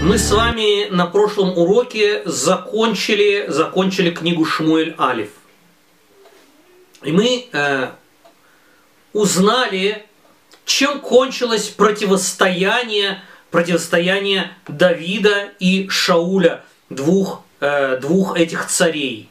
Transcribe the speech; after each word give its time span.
Мы 0.00 0.16
с 0.16 0.30
вами 0.30 0.88
на 0.90 1.06
прошлом 1.06 1.58
уроке 1.58 2.22
закончили, 2.24 3.46
закончили 3.48 4.10
книгу 4.12 4.44
Шмуэль 4.44 4.94
Алиф. 4.98 5.30
И 7.02 7.10
мы 7.10 7.48
э, 7.52 7.90
узнали, 9.12 10.06
чем 10.64 11.00
кончилось 11.00 11.68
противостояние, 11.68 13.22
противостояние 13.50 14.52
Давида 14.68 15.50
и 15.58 15.88
Шауля, 15.88 16.64
двух, 16.90 17.42
э, 17.60 17.98
двух 18.00 18.38
этих 18.38 18.68
царей. 18.68 19.28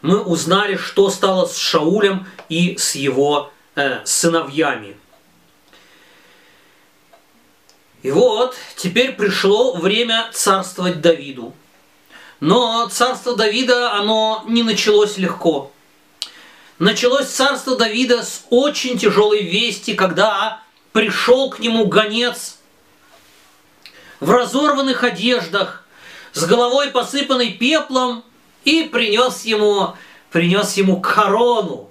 Мы 0.00 0.22
узнали, 0.22 0.76
что 0.76 1.10
стало 1.10 1.46
с 1.46 1.56
Шаулем 1.56 2.26
и 2.48 2.76
с 2.78 2.94
его 2.94 3.50
э, 3.74 3.98
сыновьями. 4.04 4.96
И 8.06 8.10
вот, 8.12 8.54
теперь 8.76 9.14
пришло 9.14 9.72
время 9.72 10.30
царствовать 10.32 11.00
Давиду. 11.00 11.52
Но 12.38 12.86
царство 12.86 13.34
Давида, 13.34 13.94
оно 13.94 14.44
не 14.46 14.62
началось 14.62 15.16
легко. 15.18 15.72
Началось 16.78 17.26
царство 17.26 17.74
Давида 17.74 18.22
с 18.22 18.44
очень 18.48 18.96
тяжелой 18.96 19.42
вести, 19.42 19.94
когда 19.94 20.62
пришел 20.92 21.50
к 21.50 21.58
нему 21.58 21.86
гонец 21.86 22.58
в 24.20 24.30
разорванных 24.30 25.02
одеждах, 25.02 25.84
с 26.32 26.44
головой 26.44 26.92
посыпанной 26.92 27.54
пеплом, 27.54 28.22
и 28.62 28.84
принес 28.84 29.44
ему, 29.44 29.96
принес 30.30 30.74
ему 30.74 31.00
корону, 31.00 31.90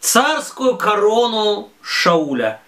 царскую 0.00 0.78
корону 0.78 1.70
Шауля. 1.82 2.62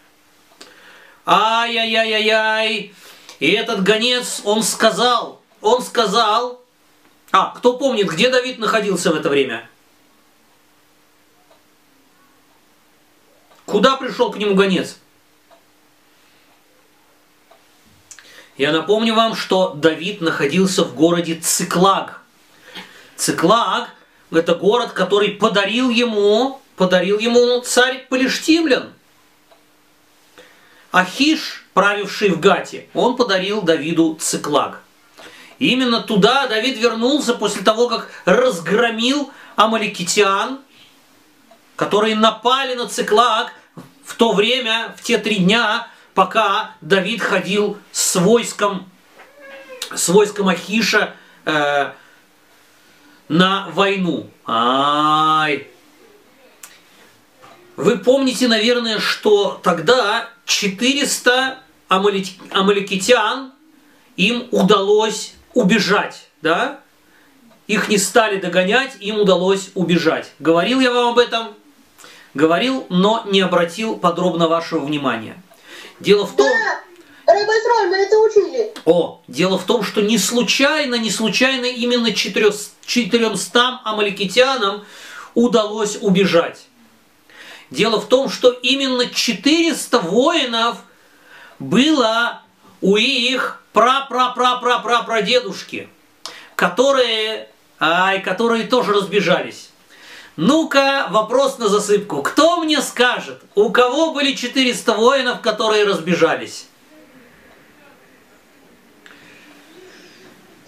Ай-яй-яй-яй-яй. 1.27 2.94
И 3.41 3.50
этот 3.50 3.83
гонец, 3.83 4.42
он 4.44 4.62
сказал, 4.62 5.41
он 5.61 5.83
сказал, 5.83 6.61
а, 7.33 7.53
кто 7.56 7.77
помнит, 7.77 8.08
где 8.08 8.30
Давид 8.30 8.58
находился 8.58 9.11
в 9.11 9.17
это 9.17 9.28
время? 9.28 9.69
Куда 13.67 13.97
пришел 13.97 14.30
к 14.30 14.36
нему 14.36 14.55
гонец? 14.55 14.98
Я 18.56 18.70
напомню 18.70 19.14
вам, 19.14 19.34
что 19.34 19.70
Давид 19.70 20.20
находился 20.20 20.84
в 20.84 20.95
городе 20.95 21.34
Циклаг. 21.34 22.20
Циклаг– 23.17 23.89
это 24.30 24.55
город, 24.55 24.92
который 24.92 25.30
подарил 25.30 25.91
ему, 25.91 26.61
подарил 26.77 27.19
ему 27.19 27.61
царь 27.62 28.06
Палештимлян. 28.08 28.94
Ахиш, 30.95 31.64
правивший 31.73 32.28
в 32.28 32.39
Гате, 32.39 32.87
он 32.95 33.17
подарил 33.17 33.62
Давиду 33.62 34.17
Циклаг. 34.20 34.81
Именно 35.59 36.01
туда 36.01 36.47
Давид 36.47 36.78
вернулся 36.78 37.34
после 37.34 37.62
того, 37.62 37.89
как 37.89 38.09
разгромил 38.25 39.33
амаликитян, 39.56 40.61
которые 41.75 42.14
напали 42.14 42.77
на 42.77 42.86
Циклаг 42.86 43.53
в 44.05 44.14
то 44.14 44.34
время, 44.34 44.95
в 44.97 45.03
те 45.03 45.19
три 45.19 45.39
дня, 45.39 45.89
пока 46.14 46.77
Давид 46.81 47.20
ходил 47.20 47.77
с 47.91 48.14
войском, 48.14 48.89
с 49.92 50.08
войском 50.08 50.48
Ахиша 50.48 51.17
э, 51.45 51.91
на 53.29 53.69
войну. 53.70 54.31
Ай! 54.47 55.67
Вы 57.75 57.98
помните, 57.98 58.47
наверное, 58.47 59.01
что 59.01 59.58
тогда 59.61 60.31
400 60.47 61.59
амаликитян 61.89 63.53
им 64.17 64.48
удалось 64.51 65.35
убежать, 65.55 66.29
да? 66.42 66.80
Их 67.67 67.89
не 67.89 67.98
стали 67.98 68.39
догонять, 68.39 68.96
им 69.01 69.18
удалось 69.18 69.70
убежать. 69.74 70.30
Говорил 70.39 70.80
я 70.80 70.92
вам 70.92 71.13
об 71.13 71.18
этом? 71.18 71.55
Говорил, 72.35 72.86
но 72.91 73.24
не 73.27 73.41
обратил 73.41 73.96
подробно 73.96 74.48
вашего 74.48 74.85
внимания. 74.85 75.41
Дело 76.01 76.27
в 76.27 76.36
том... 76.36 76.47
Да, 76.47 76.80
Рабайсроль, 77.33 77.89
мы 77.89 77.97
это 77.97 78.18
учили. 78.18 78.73
О, 78.85 79.23
дело 79.29 79.58
в 79.58 79.64
том, 79.64 79.83
что 79.83 80.02
не 80.02 80.18
случайно, 80.18 80.97
не 80.97 81.11
случайно 81.11 81.64
именно 81.64 82.13
400 82.13 83.80
амаликитянам 83.85 84.85
удалось 85.35 85.97
убежать. 86.01 86.67
Дело 87.74 88.01
в 88.01 88.08
том, 88.08 88.30
что 88.30 88.51
именно 88.51 89.11
400 89.11 89.98
воинов 89.98 90.79
было 91.58 92.40
у 92.80 92.96
их 92.96 93.61
пра-пра-пра-пра-пра-прадедушки, 93.73 95.89
которые, 96.55 97.48
ай, 97.80 98.23
которые 98.23 98.68
тоже 98.68 98.92
разбежались. 98.92 99.70
Ну-ка, 100.36 101.08
вопрос 101.11 101.58
на 101.58 101.68
засыпку. 101.68 102.23
Кто 102.23 102.58
мне 102.58 102.80
скажет, 102.80 103.42
у 103.57 103.70
кого 103.70 104.12
были 104.12 104.35
400 104.35 104.95
воинов, 104.95 105.41
которые 105.41 105.85
разбежались? 105.85 106.67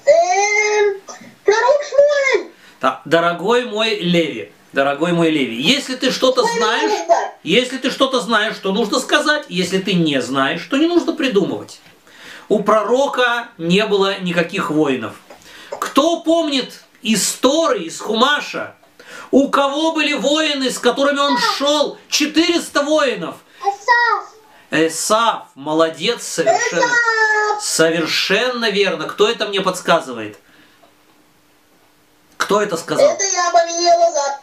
Эм, 0.06 1.00
пророк 1.44 1.82
Шмуэль. 1.88 2.50
Так, 2.75 2.75
дорогой 3.04 3.64
мой 3.64 3.96
Леви, 3.96 4.52
дорогой 4.72 5.12
мой 5.12 5.30
Леви, 5.30 5.60
если 5.60 5.96
ты 5.96 6.10
что-то 6.10 6.42
знаешь, 6.44 6.92
если 7.42 7.78
ты 7.78 7.90
что-то 7.90 8.20
знаешь, 8.20 8.56
то 8.56 8.72
нужно 8.72 8.98
сказать. 8.98 9.44
Если 9.48 9.78
ты 9.78 9.94
не 9.94 10.20
знаешь, 10.20 10.66
то 10.68 10.76
не 10.76 10.86
нужно 10.86 11.12
придумывать. 11.12 11.80
У 12.48 12.62
пророка 12.62 13.48
не 13.58 13.86
было 13.86 14.20
никаких 14.20 14.70
воинов. 14.70 15.14
Кто 15.70 16.20
помнит 16.20 16.80
истории 17.02 17.84
из 17.84 18.00
Хумаша, 18.00 18.74
у 19.30 19.48
кого 19.48 19.92
были 19.92 20.12
воины, 20.12 20.70
с 20.70 20.78
которыми 20.78 21.18
он 21.18 21.38
шел? 21.56 21.98
400 22.08 22.82
воинов. 22.82 23.36
Эсав, 24.70 25.46
молодец, 25.54 26.22
совершенно. 26.22 26.92
Совершенно 27.60 28.70
верно. 28.70 29.06
Кто 29.06 29.28
это 29.28 29.46
мне 29.46 29.60
подсказывает? 29.60 30.38
Кто 32.46 32.62
это 32.62 32.76
сказал? 32.76 33.04
Это 33.04 33.24
я 33.24 33.50
поменял 33.50 33.98
назад. 33.98 34.40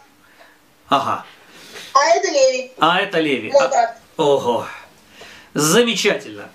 Ага. 0.90 1.25
А 1.94 2.06
это 2.18 2.31
Леви. 2.31 2.72
А 2.78 3.00
это 3.00 3.19
Леви. 3.22 3.50
Мой 3.50 3.64
А- 3.64 3.68
брат. 3.69 3.97
Ого. 4.18 4.68
Замечательно. 5.53 6.50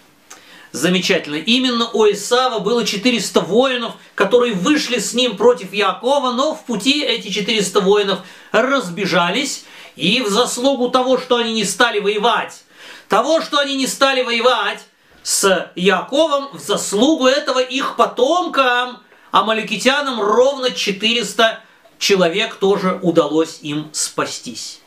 Замечательно. 0.72 1.36
Именно 1.36 1.88
у 1.92 2.04
Исава 2.04 2.58
было 2.58 2.84
400 2.84 3.40
воинов, 3.40 3.94
которые 4.14 4.52
вышли 4.52 4.98
с 4.98 5.14
ним 5.14 5.38
против 5.38 5.72
Якова, 5.72 6.32
но 6.32 6.54
в 6.54 6.66
пути 6.66 7.02
эти 7.02 7.30
400 7.30 7.80
воинов 7.80 8.18
разбежались, 8.52 9.64
и 9.96 10.20
в 10.20 10.28
заслугу 10.28 10.90
того, 10.90 11.16
что 11.16 11.36
они 11.36 11.54
не 11.54 11.64
стали 11.64 11.98
воевать, 11.98 12.62
того, 13.08 13.40
что 13.40 13.58
они 13.58 13.74
не 13.76 13.86
стали 13.86 14.22
воевать 14.22 14.80
с 15.22 15.70
Яковом, 15.76 16.50
в 16.52 16.58
заслугу 16.60 17.26
этого 17.26 17.60
их 17.60 17.96
потомкам, 17.96 19.02
амаликитянам, 19.30 20.20
ровно 20.20 20.70
400 20.70 21.60
человек 21.98 22.54
тоже 22.56 22.98
удалось 23.02 23.58
им 23.62 23.88
спастись. 23.92 24.80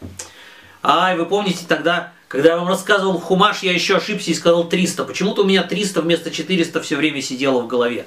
Ай, 0.84 1.18
вы 1.18 1.25
помните 1.25 1.66
тогда, 1.68 2.13
когда 2.28 2.52
я 2.52 2.57
вам 2.57 2.68
рассказывал 2.68 3.19
Хумаш, 3.19 3.62
я 3.62 3.74
еще 3.74 3.97
ошибся 3.97 4.31
и 4.31 4.34
сказал 4.34 4.63
300. 4.68 5.03
Почему-то 5.03 5.44
у 5.44 5.46
меня 5.46 5.63
300 5.63 6.02
вместо 6.02 6.31
400 6.31 6.81
все 6.81 6.96
время 6.96 7.22
сидело 7.22 7.62
в 7.62 7.68
голове. 7.68 8.06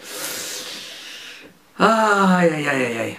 Ай-яй-яй-яй. 1.78 3.18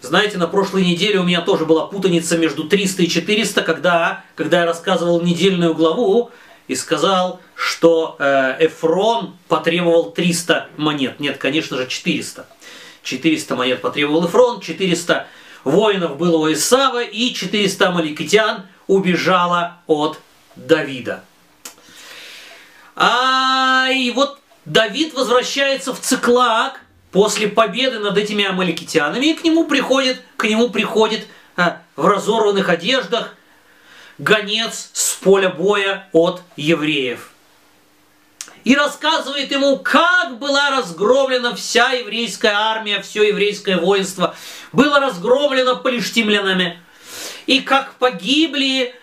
Знаете, 0.00 0.36
на 0.36 0.46
прошлой 0.46 0.84
неделе 0.84 1.18
у 1.18 1.22
меня 1.22 1.40
тоже 1.40 1.64
была 1.64 1.86
путаница 1.86 2.36
между 2.36 2.64
300 2.64 3.04
и 3.04 3.08
400, 3.08 3.62
когда, 3.62 4.24
когда 4.36 4.60
я 4.60 4.66
рассказывал 4.66 5.22
недельную 5.22 5.74
главу 5.74 6.30
и 6.68 6.74
сказал, 6.74 7.40
что 7.54 8.16
э, 8.18 8.66
Эфрон 8.66 9.36
потребовал 9.48 10.10
300 10.10 10.68
монет. 10.76 11.20
Нет, 11.20 11.38
конечно 11.38 11.76
же, 11.76 11.86
400. 11.86 12.46
400 13.02 13.56
монет 13.56 13.82
потребовал 13.82 14.26
Эфрон, 14.26 14.60
400 14.60 15.26
воинов 15.64 16.16
было 16.16 16.38
у 16.38 16.52
Исава, 16.52 17.02
и 17.02 17.34
400 17.34 17.88
амаликитян 17.88 18.66
убежало 18.86 19.78
от 19.86 20.18
Давида. 20.56 21.24
А 22.96 23.88
и 23.90 24.10
вот 24.10 24.38
Давид 24.64 25.14
возвращается 25.14 25.92
в 25.92 26.00
Циклак 26.00 26.80
после 27.12 27.48
победы 27.48 27.98
над 27.98 28.16
этими 28.16 28.44
амаликитянами, 28.44 29.26
и 29.26 29.34
к 29.34 29.44
нему 29.44 29.66
приходит, 29.66 30.22
к 30.36 30.44
нему 30.44 30.70
приходит 30.70 31.26
а, 31.56 31.82
в 31.96 32.06
разорванных 32.06 32.68
одеждах 32.68 33.34
гонец 34.18 34.90
с 34.92 35.14
поля 35.14 35.48
боя 35.48 36.08
от 36.12 36.42
евреев. 36.56 37.30
И 38.64 38.74
рассказывает 38.74 39.52
ему, 39.52 39.78
как 39.78 40.38
была 40.38 40.70
разгромлена 40.70 41.54
вся 41.54 41.90
еврейская 41.92 42.52
армия, 42.52 43.02
все 43.02 43.22
еврейское 43.24 43.76
воинство, 43.76 44.34
было 44.72 45.00
разгромлено 45.00 45.76
палештимлянами, 45.76 46.80
и 47.46 47.60
как 47.60 47.94
погибли 47.94 48.94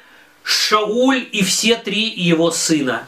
Шауль 0.43 1.27
и 1.31 1.43
все 1.43 1.75
три 1.75 2.09
его 2.09 2.49
сына. 2.49 3.07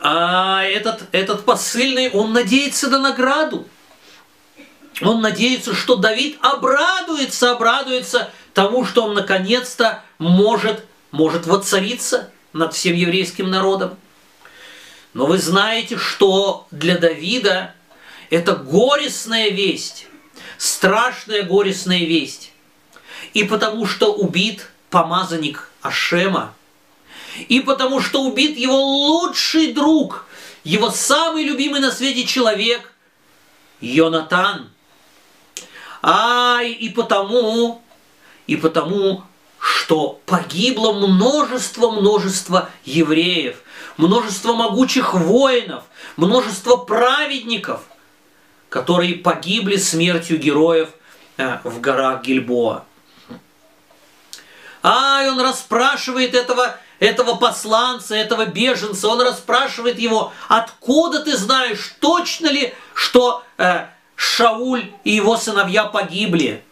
а 0.00 0.62
этот, 0.64 1.04
этот 1.12 1.46
посыльный, 1.46 2.10
он 2.10 2.34
надеется 2.34 2.90
на 2.90 2.98
награду. 2.98 3.66
Он 5.00 5.22
надеется, 5.22 5.74
что 5.74 5.96
Давид 5.96 6.38
обрадуется, 6.42 7.52
обрадуется 7.52 8.30
тому, 8.54 8.84
что 8.86 9.04
он 9.04 9.14
наконец-то 9.14 10.02
может, 10.18 10.86
может 11.10 11.46
воцариться 11.46 12.30
над 12.52 12.72
всем 12.72 12.94
еврейским 12.94 13.50
народом. 13.50 13.98
Но 15.12 15.26
вы 15.26 15.38
знаете, 15.38 15.98
что 15.98 16.66
для 16.70 16.96
Давида 16.96 17.74
это 18.30 18.54
горестная 18.54 19.50
весть, 19.50 20.06
страшная 20.56 21.42
горестная 21.42 21.98
весть. 21.98 22.52
И 23.32 23.44
потому 23.44 23.86
что 23.86 24.12
убит 24.12 24.68
помазанник 24.90 25.70
Ашема, 25.82 26.54
и 27.48 27.60
потому 27.60 28.00
что 28.00 28.22
убит 28.22 28.56
его 28.56 28.80
лучший 28.80 29.72
друг, 29.72 30.26
его 30.62 30.90
самый 30.90 31.42
любимый 31.42 31.80
на 31.80 31.90
свете 31.90 32.24
человек, 32.24 32.92
Йонатан. 33.80 34.70
Ай, 36.02 36.70
и 36.70 36.90
потому, 36.90 37.82
и 38.46 38.56
потому, 38.56 39.24
что 39.58 40.20
погибло 40.26 40.92
множество-множество 40.92 42.68
евреев, 42.84 43.56
множество 43.96 44.54
могучих 44.54 45.14
воинов, 45.14 45.84
множество 46.16 46.76
праведников, 46.76 47.82
которые 48.68 49.14
погибли 49.14 49.76
смертью 49.76 50.38
героев 50.38 50.90
э, 51.36 51.58
в 51.64 51.80
горах 51.80 52.22
Гильбоа. 52.22 52.84
Ай, 54.82 55.30
он 55.30 55.40
расспрашивает 55.40 56.34
этого, 56.34 56.76
этого 56.98 57.36
посланца, 57.36 58.14
этого 58.14 58.44
беженца, 58.44 59.08
он 59.08 59.22
расспрашивает 59.22 59.98
его, 59.98 60.32
откуда 60.48 61.24
ты 61.24 61.36
знаешь, 61.38 61.94
точно 62.00 62.48
ли, 62.48 62.74
что 62.92 63.42
э, 63.56 63.86
Шауль 64.14 64.92
и 65.04 65.12
его 65.12 65.38
сыновья 65.38 65.84
погибли? 65.84 66.62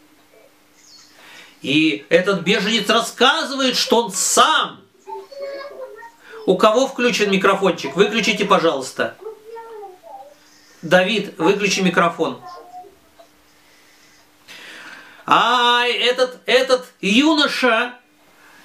И 1.62 2.04
этот 2.08 2.40
беженец 2.40 2.88
рассказывает, 2.88 3.76
что 3.76 4.04
он 4.04 4.12
сам. 4.12 4.80
У 6.44 6.56
кого 6.56 6.88
включен 6.88 7.30
микрофончик? 7.30 7.94
Выключите, 7.94 8.44
пожалуйста. 8.44 9.16
Давид, 10.82 11.38
выключи 11.38 11.80
микрофон. 11.80 12.40
А 15.24 15.86
этот, 15.86 16.40
этот 16.46 16.86
юноша, 17.00 17.94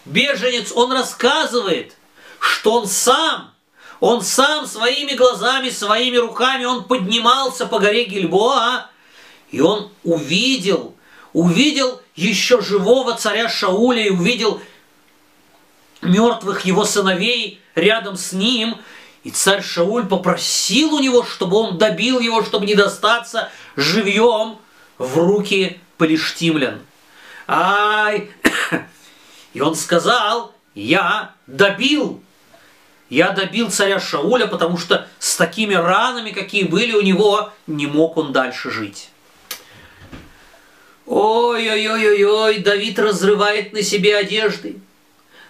беженец, 0.06 0.72
он 0.72 0.92
рассказывает, 0.92 1.96
что 2.40 2.74
он 2.74 2.88
сам, 2.88 3.54
он 4.00 4.24
сам 4.24 4.66
своими 4.66 5.14
глазами, 5.14 5.70
своими 5.70 6.18
руками, 6.18 6.66
он 6.66 6.86
поднимался 6.86 7.68
по 7.68 7.78
горе 7.78 8.06
Гильбоа, 8.06 8.90
и 9.52 9.62
он 9.62 9.92
увидел, 10.04 10.97
увидел 11.34 12.02
еще 12.16 12.62
живого 12.62 13.16
царя 13.16 13.50
Шауля 13.50 14.04
и 14.04 14.10
увидел 14.10 14.62
мертвых 16.02 16.66
его 16.66 16.86
сыновей 16.86 17.62
рядом 17.76 18.18
с 18.18 18.32
ним. 18.34 18.78
И 19.24 19.32
царь 19.32 19.62
Шауль 19.62 20.06
попросил 20.06 20.96
у 20.96 21.00
него, 21.00 21.24
чтобы 21.24 21.58
он 21.58 21.78
добил 21.78 22.20
его, 22.20 22.44
чтобы 22.44 22.66
не 22.66 22.76
достаться 22.76 23.50
живьем 23.76 24.58
в 24.98 25.18
руки 25.18 25.80
полиштимлян. 25.98 26.80
Ай! 27.48 28.30
И 29.54 29.62
он 29.62 29.76
сказал, 29.76 30.54
я 30.76 31.32
добил, 31.48 32.22
я 33.10 33.32
добил 33.32 33.72
царя 33.72 34.00
Шауля, 34.00 34.48
потому 34.48 34.78
что 34.78 35.08
с 35.20 35.36
такими 35.36 35.74
ранами, 35.74 36.32
какие 36.32 36.64
были 36.64 36.94
у 36.94 37.02
него, 37.02 37.52
не 37.66 37.88
мог 37.88 38.18
он 38.18 38.32
дальше 38.32 38.70
жить. 38.70 39.10
Ой-ой-ой-ой, 41.08 42.60
Давид 42.60 43.00
разрывает 43.00 43.72
на 43.72 43.82
себе 43.82 44.18
одежды. 44.18 44.76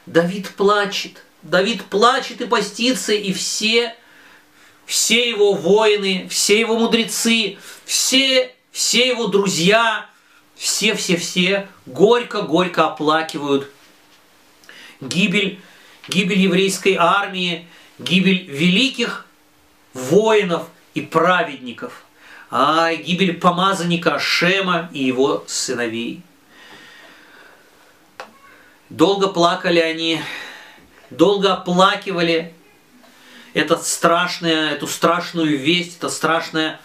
Давид 0.05 0.49
плачет. 0.49 1.23
Давид 1.41 1.83
плачет 1.85 2.41
и 2.41 2.45
постится, 2.45 3.13
и 3.13 3.33
все, 3.33 3.95
все 4.85 5.27
его 5.27 5.53
воины, 5.53 6.27
все 6.29 6.59
его 6.59 6.77
мудрецы, 6.77 7.57
все, 7.85 8.53
все 8.71 9.07
его 9.07 9.27
друзья, 9.27 10.07
все-все-все 10.55 11.67
горько-горько 11.87 12.85
оплакивают 12.85 13.69
гибель, 15.01 15.59
гибель 16.07 16.39
еврейской 16.39 16.95
армии, 16.99 17.67
гибель 17.97 18.45
великих 18.45 19.25
воинов 19.93 20.67
и 20.93 21.01
праведников– 21.01 22.03
а 22.49 22.93
гибель 22.93 23.33
помазанника 23.33 24.19
Шема 24.19 24.89
и 24.93 25.03
его 25.03 25.43
сыновей. 25.47 26.21
Долго 28.89 29.27
плакали 29.27 29.79
они, 29.79 30.21
долго 31.09 31.53
оплакивали 31.53 32.53
этот 33.53 33.85
страшное, 33.85 34.71
эту 34.71 34.87
страшную 34.87 35.57
весть, 35.57 35.97
это 35.97 36.09
страшное, 36.09 36.79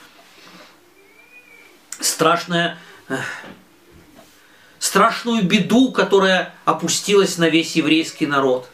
страшное, 2.01 2.79
страшную 4.81 5.45
беду, 5.45 5.93
которая 5.93 6.55
опустилась 6.65 7.39
на 7.39 7.49
весь 7.49 7.77
еврейский 7.77 8.27
народ. 8.27 8.69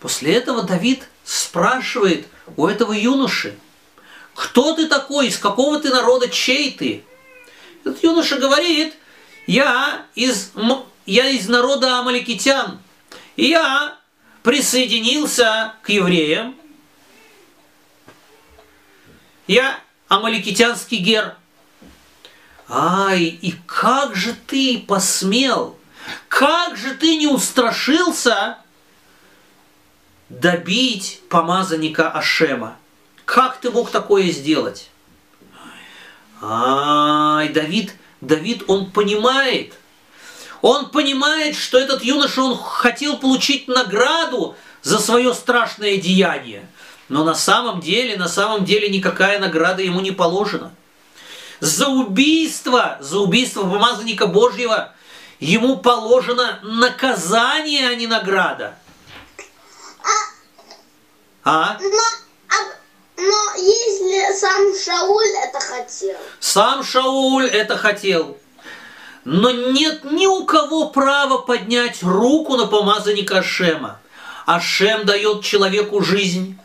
После 0.00 0.34
этого 0.34 0.64
Давид 0.64 1.06
спрашивает 1.22 2.26
у 2.56 2.66
этого 2.66 2.92
юноши, 2.92 3.56
кто 4.34 4.74
ты 4.74 4.86
такой, 4.88 5.28
из 5.28 5.38
какого 5.38 5.80
ты 5.80 5.90
народа, 5.90 6.28
чей 6.28 6.72
ты? 6.72 7.04
Этот 7.84 8.02
юноша 8.02 8.36
говорит, 8.36 8.94
я 9.46 10.06
из, 10.14 10.52
я 11.06 11.28
из 11.28 11.48
народа 11.48 11.98
амаликитян, 11.98 12.78
я 13.36 13.98
присоединился 14.42 15.74
к 15.82 15.88
евреям. 15.88 16.56
Я 19.46 19.78
амаликитянский 20.08 20.98
гер. 20.98 21.36
Ай, 22.68 23.24
и 23.24 23.54
как 23.66 24.16
же 24.16 24.34
ты 24.34 24.78
посмел, 24.78 25.78
как 26.28 26.76
же 26.76 26.94
ты 26.94 27.16
не 27.16 27.26
устрашился 27.26 28.58
добить 30.28 31.20
помазанника 31.28 32.10
Ашема? 32.10 32.78
Как 33.32 33.60
ты 33.60 33.70
мог 33.70 33.90
такое 33.90 34.30
сделать? 34.30 34.90
Ай, 36.42 37.48
Давид, 37.48 37.94
Давид, 38.20 38.64
он 38.68 38.90
понимает. 38.90 39.72
Он 40.60 40.90
понимает, 40.90 41.56
что 41.56 41.78
этот 41.78 42.04
юноша, 42.04 42.42
он 42.42 42.58
хотел 42.58 43.16
получить 43.16 43.68
награду 43.68 44.54
за 44.82 44.98
свое 44.98 45.32
страшное 45.32 45.96
деяние. 45.96 46.68
Но 47.08 47.24
на 47.24 47.34
самом 47.34 47.80
деле, 47.80 48.18
на 48.18 48.28
самом 48.28 48.66
деле 48.66 48.90
никакая 48.90 49.38
награда 49.38 49.82
ему 49.82 50.00
не 50.00 50.10
положена. 50.10 50.74
За 51.58 51.88
убийство, 51.88 52.98
за 53.00 53.18
убийство 53.18 53.62
помазанника 53.62 54.26
Божьего 54.26 54.92
ему 55.40 55.78
положено 55.78 56.60
наказание, 56.62 57.88
а 57.88 57.94
не 57.94 58.06
награда. 58.06 58.76
А? 61.44 61.78
Но 63.22 63.54
если 63.56 64.36
сам 64.36 64.74
Шауль 64.74 65.28
это 65.44 65.60
хотел. 65.60 66.16
Сам 66.40 66.82
Шауль 66.82 67.46
это 67.46 67.76
хотел. 67.76 68.36
Но 69.24 69.52
нет 69.52 70.02
ни 70.04 70.26
у 70.26 70.44
кого 70.44 70.88
права 70.88 71.38
поднять 71.38 72.02
руку 72.02 72.56
на 72.56 72.66
помазанника 72.66 73.38
Ашема. 73.38 74.00
Ашем 74.44 75.04
дает 75.04 75.44
человеку 75.44 76.02
жизнь. 76.02 76.58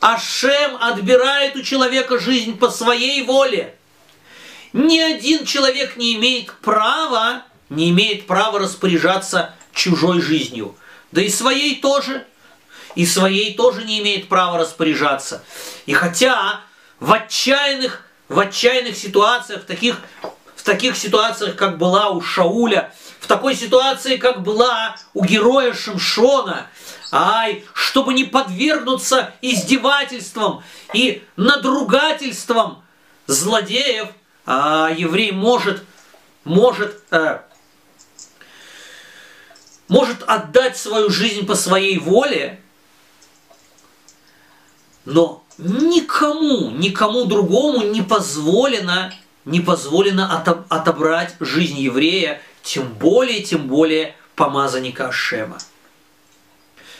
Ашем 0.00 0.76
отбирает 0.80 1.56
у 1.56 1.62
человека 1.62 2.20
жизнь 2.20 2.58
по 2.58 2.70
своей 2.70 3.24
воле. 3.24 3.74
Ни 4.72 5.00
один 5.00 5.44
человек 5.44 5.96
не 5.96 6.14
имеет 6.14 6.52
права, 6.60 7.42
не 7.70 7.90
имеет 7.90 8.28
права 8.28 8.60
распоряжаться 8.60 9.52
чужой 9.72 10.20
жизнью. 10.20 10.76
Да 11.10 11.22
и 11.22 11.28
своей 11.28 11.80
тоже 11.80 12.24
и 12.94 13.06
своей 13.06 13.54
тоже 13.54 13.84
не 13.84 14.00
имеет 14.00 14.28
права 14.28 14.58
распоряжаться. 14.58 15.42
И 15.86 15.92
хотя 15.92 16.60
в 17.00 17.12
отчаянных, 17.12 18.02
в 18.28 18.38
отчаянных 18.38 18.96
ситуациях, 18.96 19.62
в 19.62 19.66
таких, 19.66 19.96
в 20.56 20.62
таких 20.62 20.96
ситуациях, 20.96 21.56
как 21.56 21.78
была 21.78 22.10
у 22.10 22.20
Шауля, 22.20 22.92
в 23.20 23.26
такой 23.26 23.54
ситуации, 23.54 24.16
как 24.16 24.42
была 24.42 24.96
у 25.14 25.24
героя 25.24 25.72
Шимшона, 25.72 26.66
ай, 27.10 27.64
чтобы 27.72 28.12
не 28.12 28.24
подвергнуться 28.24 29.32
издевательствам 29.40 30.62
и 30.92 31.24
надругательствам 31.36 32.84
злодеев, 33.26 34.08
а 34.46 34.90
еврей 34.90 35.32
может, 35.32 35.82
может, 36.44 37.02
э, 37.10 37.40
может 39.88 40.22
отдать 40.24 40.76
свою 40.76 41.08
жизнь 41.08 41.46
по 41.46 41.54
своей 41.54 41.98
воле, 41.98 42.60
но 45.04 45.44
никому, 45.58 46.70
никому 46.70 47.24
другому 47.24 47.82
не 47.82 48.02
позволено, 48.02 49.12
не 49.44 49.60
позволено 49.60 50.42
отобрать 50.68 51.34
жизнь 51.40 51.78
еврея, 51.78 52.40
тем 52.62 52.88
более, 52.94 53.42
тем 53.42 53.68
более 53.68 54.16
помазанника 54.34 55.08
Ашема. 55.08 55.58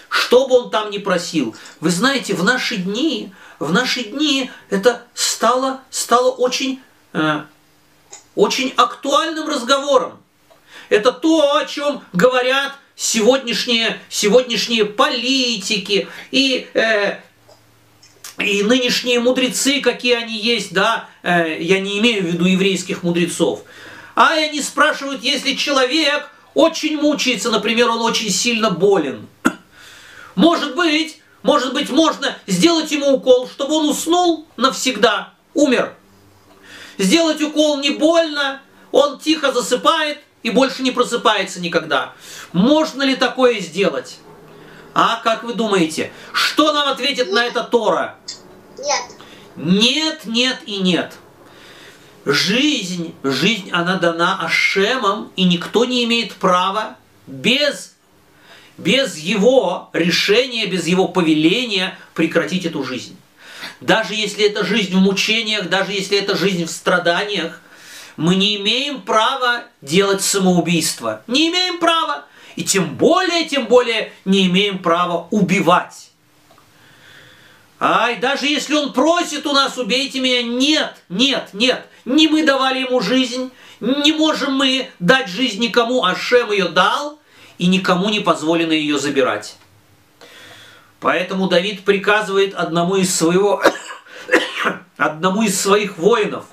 Что 0.08 0.46
бы 0.46 0.56
он 0.56 0.70
там 0.70 0.90
ни 0.90 0.98
просил. 0.98 1.56
Вы 1.80 1.90
знаете, 1.90 2.34
в 2.34 2.44
наши 2.44 2.76
дни, 2.76 3.32
в 3.58 3.72
наши 3.72 4.04
дни 4.04 4.50
это 4.70 5.02
стало, 5.14 5.80
стало 5.90 6.30
очень, 6.30 6.80
э, 7.14 7.42
очень 8.36 8.72
актуальным 8.76 9.48
разговором. 9.48 10.20
Это 10.88 11.10
то, 11.10 11.56
о 11.56 11.64
чем 11.64 12.04
говорят 12.12 12.74
сегодняшние, 12.94 14.00
сегодняшние 14.08 14.84
политики 14.84 16.06
и, 16.30 16.68
э, 16.74 17.18
и 18.38 18.62
нынешние 18.62 19.20
мудрецы, 19.20 19.80
какие 19.80 20.14
они 20.14 20.36
есть, 20.36 20.72
да, 20.72 21.08
э, 21.22 21.58
я 21.60 21.80
не 21.80 21.98
имею 21.98 22.22
в 22.22 22.26
виду 22.26 22.44
еврейских 22.46 23.02
мудрецов. 23.02 23.62
А 24.14 24.32
они 24.32 24.60
спрашивают, 24.60 25.22
если 25.22 25.54
человек 25.54 26.30
очень 26.54 26.96
мучается, 27.00 27.50
например, 27.50 27.90
он 27.90 28.00
очень 28.00 28.30
сильно 28.30 28.70
болен, 28.70 29.26
может 30.34 30.74
быть, 30.74 31.20
может 31.42 31.74
быть, 31.74 31.90
можно 31.90 32.36
сделать 32.46 32.90
ему 32.90 33.12
укол, 33.12 33.48
чтобы 33.48 33.74
он 33.74 33.88
уснул 33.88 34.46
навсегда, 34.56 35.34
умер. 35.52 35.94
Сделать 36.96 37.42
укол 37.42 37.78
не 37.80 37.90
больно, 37.90 38.62
он 38.92 39.18
тихо 39.18 39.52
засыпает 39.52 40.18
и 40.42 40.50
больше 40.50 40.82
не 40.82 40.90
просыпается 40.90 41.60
никогда. 41.60 42.12
Можно 42.52 43.02
ли 43.02 43.16
такое 43.16 43.60
сделать? 43.60 44.18
А 44.94 45.20
как 45.22 45.42
вы 45.42 45.54
думаете, 45.54 46.12
что 46.32 46.72
нам 46.72 46.88
ответит 46.88 47.32
на 47.32 47.44
это 47.44 47.64
Тора? 47.64 48.16
Нет. 48.78 49.02
Нет, 49.56 50.20
нет 50.24 50.60
и 50.66 50.78
нет. 50.78 51.14
Жизнь, 52.24 53.14
жизнь, 53.22 53.70
она 53.72 53.96
дана 53.96 54.38
Ашемом, 54.40 55.32
и 55.36 55.44
никто 55.44 55.84
не 55.84 56.04
имеет 56.04 56.34
права 56.34 56.96
без, 57.26 57.94
без 58.78 59.16
его 59.18 59.90
решения, 59.92 60.66
без 60.66 60.86
его 60.86 61.08
повеления 61.08 61.98
прекратить 62.14 62.64
эту 62.64 62.84
жизнь. 62.84 63.16
Даже 63.80 64.14
если 64.14 64.46
это 64.46 64.64
жизнь 64.64 64.94
в 64.94 65.00
мучениях, 65.00 65.68
даже 65.68 65.92
если 65.92 66.18
это 66.18 66.36
жизнь 66.36 66.64
в 66.64 66.70
страданиях, 66.70 67.60
мы 68.16 68.36
не 68.36 68.56
имеем 68.56 69.02
права 69.02 69.64
делать 69.82 70.22
самоубийство. 70.22 71.22
Не 71.26 71.48
имеем 71.48 71.78
права. 71.78 72.26
И 72.56 72.64
тем 72.64 72.96
более, 72.96 73.46
тем 73.46 73.66
более 73.66 74.12
не 74.24 74.46
имеем 74.46 74.78
права 74.78 75.26
убивать. 75.30 76.10
Ай, 77.80 78.16
даже 78.16 78.46
если 78.46 78.74
он 78.74 78.92
просит 78.92 79.46
у 79.46 79.52
нас, 79.52 79.76
убейте 79.76 80.20
меня, 80.20 80.42
нет, 80.42 80.94
нет, 81.08 81.50
нет. 81.52 81.86
Не 82.04 82.28
мы 82.28 82.44
давали 82.44 82.80
ему 82.80 83.00
жизнь, 83.00 83.50
не 83.80 84.12
можем 84.12 84.54
мы 84.54 84.88
дать 85.00 85.28
жизнь 85.28 85.60
никому, 85.60 86.04
а 86.04 86.14
Шем 86.14 86.52
ее 86.52 86.68
дал, 86.68 87.18
и 87.58 87.66
никому 87.66 88.08
не 88.08 88.20
позволено 88.20 88.72
ее 88.72 88.98
забирать. 88.98 89.56
Поэтому 91.00 91.48
Давид 91.48 91.84
приказывает 91.84 92.54
одному 92.54 92.96
из 92.96 93.14
своего, 93.14 93.62
одному 94.96 95.42
из 95.42 95.60
своих 95.60 95.98
воинов, 95.98 96.46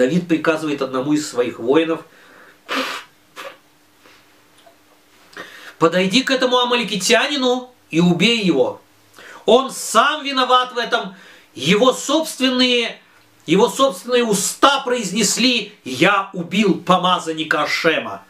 Давид 0.00 0.28
приказывает 0.28 0.80
одному 0.80 1.12
из 1.12 1.28
своих 1.28 1.58
воинов, 1.58 2.00
подойди 5.78 6.22
к 6.22 6.30
этому 6.30 6.58
амаликитянину 6.58 7.70
и 7.90 8.00
убей 8.00 8.40
его. 8.42 8.80
Он 9.44 9.70
сам 9.70 10.24
виноват 10.24 10.72
в 10.72 10.78
этом. 10.78 11.16
Его 11.54 11.92
собственные, 11.92 12.98
его 13.44 13.68
собственные 13.68 14.24
уста 14.24 14.80
произнесли 14.80 15.74
«Я 15.84 16.30
убил 16.32 16.80
помазанника 16.80 17.64
Ашема». 17.64 18.24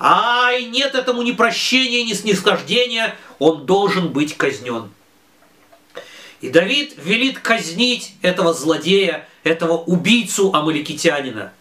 Ай, 0.00 0.64
нет 0.64 0.96
этому 0.96 1.22
ни 1.22 1.30
прощения, 1.30 2.02
ни 2.02 2.14
снисхождения, 2.14 3.16
он 3.38 3.64
должен 3.64 4.08
быть 4.08 4.36
казнен. 4.36 4.90
И 6.40 6.50
Давид 6.50 6.94
велит 6.96 7.38
казнить 7.38 8.14
этого 8.22 8.52
злодея, 8.52 9.26
этого 9.42 9.78
убийцу 9.78 10.52
амаликитянина. 10.54 11.52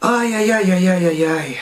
Ай-яй-яй-яй-яй-яй. 0.00 1.58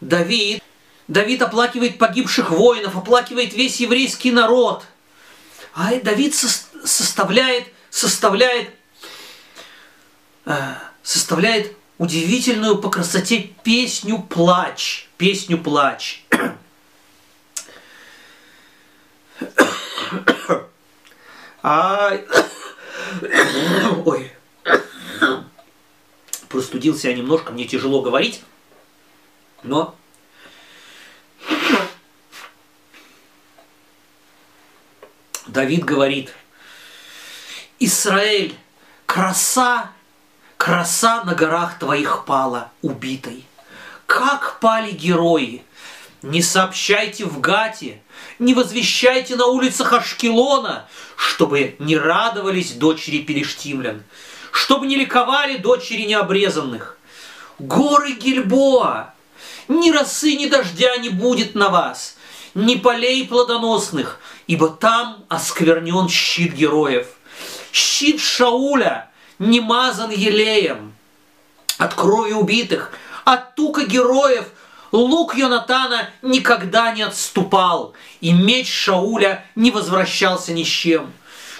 Давид, 0.00 0.62
Давид 1.06 1.42
оплакивает 1.42 1.98
погибших 1.98 2.50
воинов, 2.50 2.96
оплакивает 2.96 3.54
весь 3.54 3.78
еврейский 3.80 4.32
народ. 4.32 4.84
А 5.74 5.94
Давид 6.02 6.34
составляет, 6.34 7.68
составляет, 7.90 8.70
э, 10.46 10.74
составляет 11.02 11.76
удивительную 11.98 12.78
по 12.78 12.90
красоте 12.90 13.50
песню 13.62 14.18
«Плач». 14.18 15.08
Песню 15.16 15.58
«Плач». 15.58 16.24
А... 21.68 22.12
Ой. 24.04 24.32
Простудился 26.48 27.08
я 27.08 27.14
немножко, 27.14 27.50
мне 27.50 27.66
тяжело 27.66 28.02
говорить, 28.02 28.44
но... 29.64 29.96
Давид 35.48 35.84
говорит, 35.84 36.32
Израиль, 37.80 38.56
краса, 39.06 39.90
краса 40.58 41.24
на 41.24 41.34
горах 41.34 41.80
твоих 41.80 42.26
пала, 42.26 42.70
убитой. 42.80 43.44
Как 44.06 44.60
пали 44.60 44.92
герои, 44.92 45.64
не 46.22 46.42
сообщайте 46.42 47.24
в 47.24 47.40
Гате, 47.40 48.00
не 48.38 48.54
возвещайте 48.54 49.36
на 49.36 49.46
улицах 49.46 49.92
Ашкелона, 49.92 50.88
чтобы 51.16 51.76
не 51.78 51.96
радовались 51.96 52.72
дочери 52.72 53.18
Перештимлян, 53.18 54.02
чтобы 54.52 54.86
не 54.86 54.96
ликовали 54.96 55.58
дочери 55.58 56.02
необрезанных. 56.02 56.98
Горы 57.58 58.12
Гильбоа, 58.12 59.14
ни 59.68 59.90
росы, 59.90 60.36
ни 60.36 60.46
дождя 60.46 60.96
не 60.96 61.08
будет 61.08 61.54
на 61.54 61.68
вас, 61.68 62.16
ни 62.54 62.76
полей 62.76 63.26
плодоносных, 63.26 64.20
ибо 64.46 64.68
там 64.68 65.24
осквернен 65.28 66.08
щит 66.08 66.54
героев. 66.54 67.08
Щит 67.72 68.20
Шауля 68.20 69.10
не 69.38 69.60
мазан 69.60 70.10
елеем. 70.10 70.94
От 71.78 71.92
крови 71.92 72.32
убитых, 72.32 72.92
от 73.24 73.54
тука 73.54 73.84
героев– 73.84 74.46
Лук 74.96 75.36
Йонатана 75.36 76.08
никогда 76.22 76.92
не 76.92 77.02
отступал, 77.02 77.92
и 78.22 78.32
меч 78.32 78.72
Шауля 78.72 79.44
не 79.54 79.70
возвращался 79.70 80.52
ни 80.52 80.64
с 80.64 80.68
чем. 80.68 81.12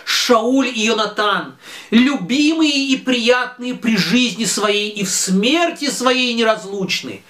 Шауль 0.07 0.69
и 0.69 0.87
Йонатан, 0.87 1.57
любимые 1.90 2.87
и 2.87 2.97
приятные 2.97 3.75
при 3.75 3.97
жизни 3.97 4.45
своей 4.45 4.88
и 4.88 5.05
в 5.05 5.11
смерти 5.11 5.90
своей 5.90 6.33
неразлучны. 6.33 7.23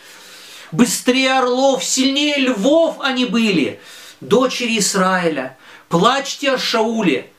Быстрее 0.70 1.38
орлов, 1.38 1.82
сильнее 1.82 2.36
львов 2.36 2.96
они 3.00 3.24
были, 3.24 3.80
дочери 4.20 4.78
Израиля. 4.78 5.56
Плачьте 5.88 6.52
о 6.52 6.58
Шауле, 6.58 7.30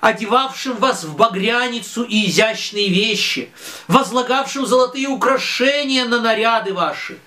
одевавшим 0.00 0.76
вас 0.76 1.04
в 1.04 1.16
багряницу 1.16 2.04
и 2.04 2.30
изящные 2.30 2.88
вещи, 2.88 3.50
возлагавшим 3.88 4.64
золотые 4.64 5.08
украшения 5.08 6.06
на 6.06 6.20
наряды 6.20 6.72
ваши– 6.72 7.18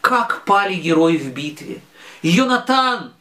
как 0.00 0.44
пали 0.44 0.74
герои 0.74 1.16
в 1.16 1.32
битве. 1.32 1.80
Йонатан, 2.22 3.12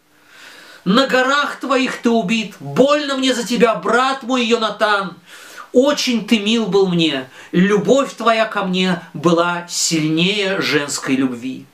на 0.86 1.08
горах 1.08 1.60
твоих 1.60 2.02
ты 2.02 2.10
убит, 2.10 2.56
больно 2.60 3.18
мне 3.18 3.34
за 3.34 3.46
тебя, 3.46 3.76
брат 3.76 4.24
мой 4.24 4.46
Йонатан. 4.46 5.16
Очень 5.72 6.26
ты 6.26 6.40
мил 6.40 6.66
был 6.66 6.88
мне, 6.88 7.30
любовь 7.52 8.14
твоя 8.14 8.46
ко 8.46 8.64
мне 8.64 9.02
была 9.14 9.68
сильнее 9.70 10.62
женской 10.62 11.16
любви. 11.16 11.66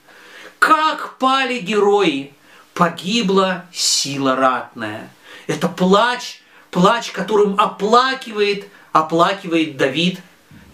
Как 0.58 1.16
пали 1.18 1.60
герои, 1.60 2.34
погибла 2.74 3.64
сила 3.72 4.36
ратная. 4.36 5.08
Это 5.46 5.68
плач, 5.68 6.42
плач, 6.70 7.10
которым 7.10 7.58
оплакивает, 7.58 8.68
оплакивает 8.92 9.78
Давид 9.78 10.20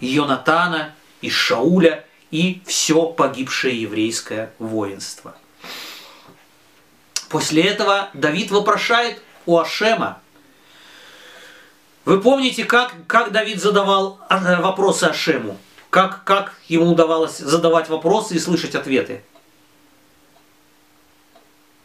Йонатана 0.01 0.93
и 1.21 1.29
Шауля 1.29 2.03
и 2.33 2.63
все 2.65 3.05
погибшее 3.05 3.79
еврейское 3.79 4.51
воинство. 4.57 5.35
После 7.29 7.61
этого 7.61 8.09
Давид 8.13 8.49
вопрошает 8.49 9.21
у 9.45 9.59
Ашема. 9.59 10.19
Вы 12.05 12.19
помните, 12.19 12.65
как, 12.65 12.91
как 13.05 13.31
Давид 13.31 13.61
задавал 13.61 14.19
э, 14.31 14.61
вопросы 14.61 15.03
Ашему? 15.03 15.59
Как, 15.91 16.23
как 16.23 16.55
ему 16.67 16.93
удавалось 16.93 17.37
задавать 17.37 17.87
вопросы 17.87 18.33
и 18.33 18.39
слышать 18.39 18.73
ответы? 18.73 19.23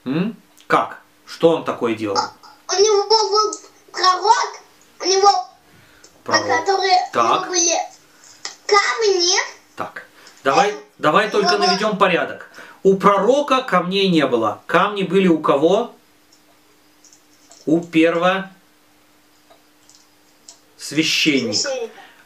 М? 0.07 0.35
Как? 0.67 1.03
Что 1.27 1.51
он 1.51 1.65
такое 1.67 1.95
делал? 1.95 2.17
У 2.71 2.73
него 2.73 3.07
был 3.07 3.55
пророк, 3.93 4.63
у 5.01 5.05
него, 5.05 5.49
Пророк. 6.25 6.47
которые 6.47 6.97
у 7.13 7.19
него 7.19 7.37
Так. 7.37 7.49
были 7.49 7.77
камни. 8.67 9.37
Так, 9.77 10.08
давай, 10.45 10.75
давай 10.99 11.31
только 11.31 11.59
наведем 11.59 11.97
порядок. 11.97 12.51
У 12.83 12.97
пророка 12.97 13.63
камней 13.63 14.09
не 14.09 14.27
было. 14.27 14.61
Камни 14.67 15.03
были 15.03 15.29
у 15.29 15.39
кого? 15.39 15.95
У 17.67 17.81
первого 17.81 18.51
священника. 20.77 21.69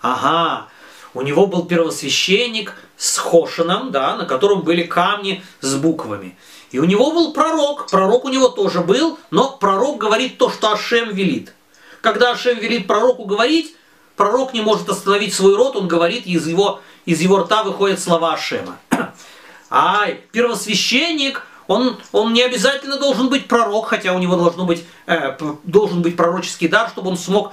Ага, 0.01 0.69
у 1.15 1.23
него 1.23 1.47
был 1.47 1.67
первосвященник 1.67 2.75
с 2.97 3.19
хошином, 3.19 3.91
да, 3.91 4.17
на 4.17 4.27
котором 4.27 4.63
были 4.63 4.85
камни 4.85 5.43
с 5.61 5.75
буквами. 5.77 6.37
И 6.71 6.79
у 6.79 6.85
него 6.85 7.13
был 7.13 7.33
пророк, 7.33 7.91
пророк 7.91 8.25
у 8.25 8.29
него 8.29 8.49
тоже 8.49 8.81
был, 8.81 9.19
но 9.31 9.57
пророк 9.57 9.99
говорит 9.99 10.39
то, 10.39 10.51
что 10.51 10.73
Ашем 10.73 11.15
велит. 11.15 11.53
Когда 12.01 12.33
Ашем 12.33 12.59
велит 12.59 12.87
пророку 12.87 13.25
говорить, 13.25 13.77
пророк 14.17 14.55
не 14.55 14.63
может 14.63 14.89
остановить 14.89 15.35
свой 15.35 15.55
рот, 15.55 15.77
он 15.77 15.87
говорит, 15.87 16.27
из 16.27 16.47
его, 16.47 16.81
из 17.05 17.21
его 17.21 17.39
рта 17.39 17.63
выходят 17.63 18.01
слова 18.01 18.35
Ашема. 18.35 18.79
Ай, 19.71 20.21
первосвященник, 20.33 21.47
он, 21.67 22.01
он 22.13 22.33
не 22.33 22.43
обязательно 22.43 22.99
должен 22.99 23.29
быть 23.29 23.49
пророк, 23.49 23.89
хотя 23.89 24.13
у 24.13 24.19
него 24.19 24.37
должно 24.37 24.65
быть, 24.65 24.85
э, 25.07 25.37
должен 25.65 26.03
быть 26.03 26.17
пророческий 26.17 26.69
дар, 26.69 26.89
чтобы 26.89 27.11
он 27.11 27.17
смог 27.17 27.53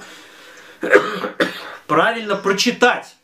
правильно 1.86 2.36
прочитать. 2.36 3.14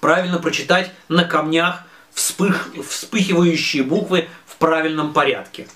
Правильно 0.00 0.38
прочитать 0.38 0.92
на 1.08 1.24
камнях 1.24 1.82
вспых, 2.12 2.70
вспыхивающие 2.88 3.82
буквы 3.82 4.28
в 4.46 4.56
правильном 4.56 5.12
порядке. 5.12 5.66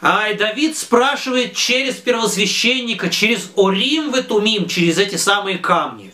Ай, 0.00 0.34
Давид 0.34 0.76
спрашивает 0.76 1.56
через 1.56 1.96
первосвященника, 1.96 3.10
через 3.10 3.50
Орим 3.56 4.12
в 4.12 4.14
Этумим, 4.14 4.68
через 4.68 4.98
эти 4.98 5.16
самые 5.16 5.58
камни. 5.58 6.07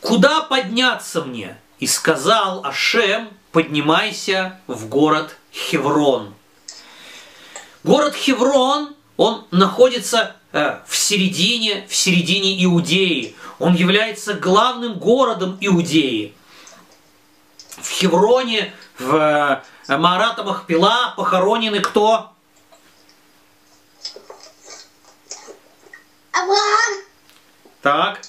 Куда 0.00 0.42
подняться 0.42 1.22
мне? 1.22 1.56
И 1.78 1.86
сказал 1.86 2.64
Ашем, 2.64 3.30
поднимайся 3.52 4.60
в 4.66 4.88
город 4.88 5.36
Хеврон. 5.52 6.34
Город 7.84 8.14
Хеврон, 8.14 8.94
он 9.16 9.46
находится 9.50 10.36
э, 10.52 10.80
в 10.86 10.96
середине, 10.96 11.86
в 11.88 11.94
середине 11.94 12.62
Иудеи. 12.64 13.34
Он 13.58 13.74
является 13.74 14.34
главным 14.34 14.98
городом 14.98 15.56
Иудеи. 15.60 16.34
В 17.78 17.88
Хевроне, 17.88 18.72
в 18.98 19.14
э, 19.88 19.96
Марата 19.96 20.42
Махпила 20.42 21.14
похоронены 21.16 21.80
кто? 21.80 22.32
Так, 27.82 28.20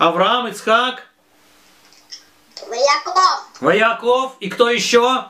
Авраам, 0.00 0.48
Ицхак, 0.48 1.02
Яков. 2.70 3.50
Ваяков 3.60 4.36
и 4.40 4.48
кто 4.48 4.70
еще? 4.70 5.26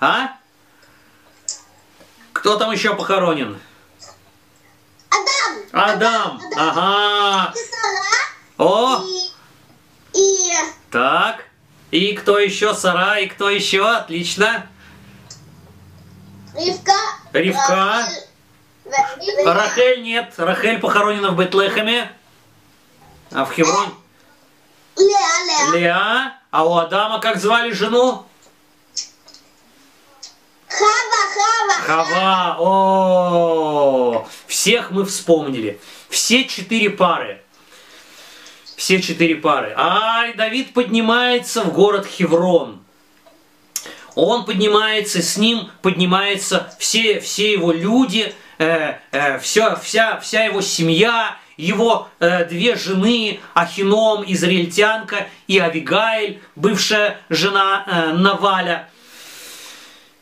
А? 0.00 0.28
Кто 2.32 2.56
там 2.56 2.72
еще 2.72 2.94
похоронен? 2.96 3.60
Адам. 5.10 5.60
Адам. 5.72 6.40
Ага. 6.56 7.54
О, 8.56 9.02
И, 9.04 9.30
и 10.14 10.54
так. 10.90 11.44
И 11.90 12.14
кто 12.14 12.38
еще? 12.38 12.72
Сара, 12.72 13.18
и 13.18 13.26
кто 13.26 13.50
еще? 13.50 13.86
Отлично. 13.86 14.66
Ривка. 16.54 16.96
Ривка. 17.34 18.08
Рахель. 19.44 20.02
Нет. 20.02 20.34
Рахель 20.36 20.78
похоронена 20.78 21.30
в 21.30 21.36
Бетлехеме. 21.36 22.10
А 23.32 23.44
в 23.44 23.52
Хеврон 23.52 23.94
Леа, 24.96 25.72
Леа. 25.72 25.78
Леа. 25.78 26.32
А 26.50 26.64
у 26.64 26.76
Адама 26.76 27.20
как 27.20 27.38
звали 27.38 27.72
жену? 27.72 28.26
Хава, 30.68 31.74
Хава. 31.86 32.04
Хава. 32.04 32.56
О, 32.60 34.28
всех 34.46 34.90
мы 34.90 35.04
вспомнили. 35.04 35.80
Все 36.08 36.44
четыре 36.44 36.90
пары. 36.90 37.42
Все 38.76 39.00
четыре 39.00 39.36
пары. 39.36 39.74
Ай, 39.76 40.34
Давид 40.34 40.74
поднимается 40.74 41.62
в 41.62 41.72
город 41.72 42.06
Хеврон. 42.06 42.84
Он 44.14 44.44
поднимается, 44.44 45.22
с 45.22 45.36
ним 45.36 45.70
поднимаются 45.82 46.72
все, 46.78 47.18
все 47.18 47.52
его 47.52 47.72
люди, 47.72 48.32
э, 48.64 48.98
э, 49.12 49.38
вся, 49.38 49.76
вся, 49.76 50.18
вся 50.20 50.44
его 50.44 50.60
семья, 50.60 51.36
его 51.56 52.08
э, 52.18 52.44
две 52.46 52.76
жены, 52.76 53.40
Ахином, 53.54 54.24
израильтянка, 54.26 55.28
и 55.46 55.58
Авигаиль, 55.58 56.40
бывшая 56.56 57.18
жена 57.28 57.84
э, 57.86 58.12
Наваля. 58.12 58.88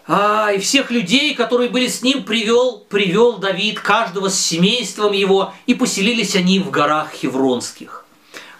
А, 0.07 0.51
и 0.53 0.59
всех 0.59 0.91
людей, 0.91 1.35
которые 1.35 1.71
были 1.71 1.87
с 1.87 2.03
ним, 2.03 2.25
привел, 2.25 2.85
привел 2.89 3.39
Давид, 3.39 3.81
каждого 3.81 4.29
с 4.29 4.39
семейством 4.39 5.13
его, 5.13 5.55
и 5.67 5.75
поселились 5.75 6.35
они 6.35 6.59
в 6.59 6.71
горах 6.71 7.13
Хевронских. 7.13 8.05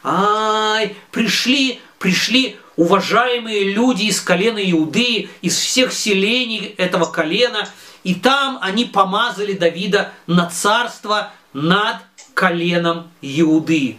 Ай, 0.05 0.97
пришли, 1.11 1.81
пришли 1.99 2.57
уважаемые 2.77 3.73
люди 3.73 4.05
из 4.05 4.21
колена 4.21 4.59
Иуды, 4.71 5.29
из 5.43 5.57
всех 5.57 5.93
селений 5.93 6.75
этого 6.79 7.07
колена, 7.07 7.69
и 8.05 8.15
там 8.15 8.59
они 8.61 8.85
помазали 8.85 9.53
Давида 9.53 10.13
на 10.27 10.49
царство 10.51 11.31
над 11.53 11.97
коленом 12.35 13.11
Иуды. 13.21 13.99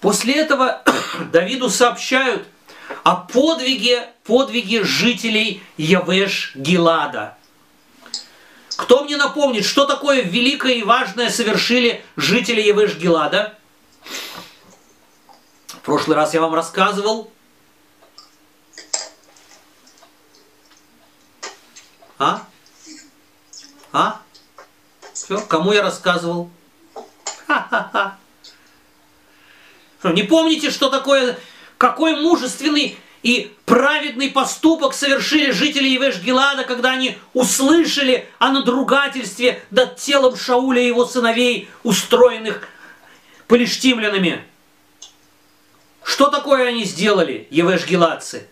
После 0.00 0.34
этого 0.34 0.82
Давиду 1.32 1.68
сообщают 1.68 2.46
о 3.04 3.16
подвиге, 3.16 4.08
подвиге 4.24 4.84
жителей 4.84 5.62
Явеш 5.76 6.52
Гилада. 6.54 7.36
Кто 8.76 9.04
мне 9.04 9.18
напомнит, 9.18 9.64
что 9.64 9.84
такое 9.84 10.22
великое 10.22 10.74
и 10.74 10.82
важное 10.82 11.28
совершили 11.28 12.02
жители 12.16 12.62
Явеш 12.62 12.96
Гилада? 12.96 13.58
В 15.66 15.80
прошлый 15.82 16.16
раз 16.16 16.32
я 16.32 16.40
вам 16.40 16.54
рассказывал. 16.54 17.30
А? 22.20 22.46
А? 23.92 24.20
Все, 25.14 25.40
кому 25.40 25.72
я 25.72 25.82
рассказывал? 25.82 26.50
Ха-ха-ха. 27.46 28.18
Не 30.04 30.22
помните, 30.24 30.70
что 30.70 30.90
такое, 30.90 31.38
какой 31.78 32.20
мужественный 32.20 32.98
и 33.22 33.56
праведный 33.64 34.30
поступок 34.30 34.92
совершили 34.92 35.50
жители 35.50 35.88
Евеш-Гилада, 35.88 36.64
когда 36.64 36.90
они 36.90 37.16
услышали 37.32 38.28
о 38.38 38.52
надругательстве 38.52 39.62
над 39.70 39.96
телом 39.96 40.36
Шауля 40.36 40.82
и 40.82 40.88
его 40.88 41.06
сыновей, 41.06 41.70
устроенных 41.84 42.68
полиштимлянами? 43.48 44.44
Что 46.02 46.28
такое 46.28 46.68
они 46.68 46.84
сделали, 46.84 47.48
Евеш-Гиладцы? 47.50 48.46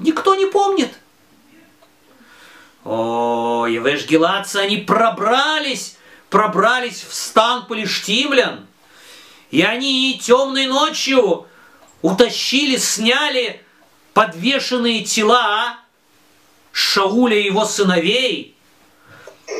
Никто 0.00 0.34
не 0.34 0.46
помнит. 0.46 0.92
О, 2.84 3.66
Евеш-Гиладцы, 3.68 4.56
они 4.56 4.78
пробрались, 4.78 5.96
пробрались 6.30 7.04
в 7.04 7.14
стан 7.14 7.66
полиштимлян. 7.66 8.66
И 9.50 9.62
они 9.62 10.18
темной 10.22 10.66
ночью 10.66 11.46
утащили, 12.02 12.76
сняли 12.76 13.62
подвешенные 14.14 15.04
тела 15.04 15.78
Шауля 16.72 17.38
и 17.38 17.44
его 17.44 17.64
сыновей. 17.64 18.54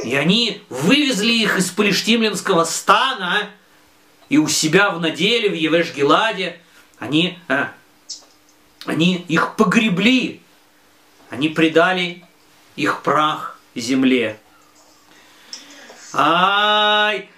И 0.04 0.14
они 0.14 0.62
вывезли 0.70 1.32
их 1.32 1.58
из 1.58 1.70
полиштимлянского 1.70 2.64
стана 2.64 3.50
и 4.28 4.38
у 4.38 4.48
себя 4.48 4.90
в 4.90 5.00
наделе 5.00 5.50
в 5.50 5.54
Евеш-Геладе 5.54 6.60
они, 6.98 7.38
а, 7.48 7.72
они 8.86 9.24
их 9.28 9.56
погребли. 9.56 10.40
Они 11.28 11.48
предали 11.48 12.24
их 12.76 13.02
прах 13.02 13.58
земле. 13.74 14.38
Ай! 16.12 17.28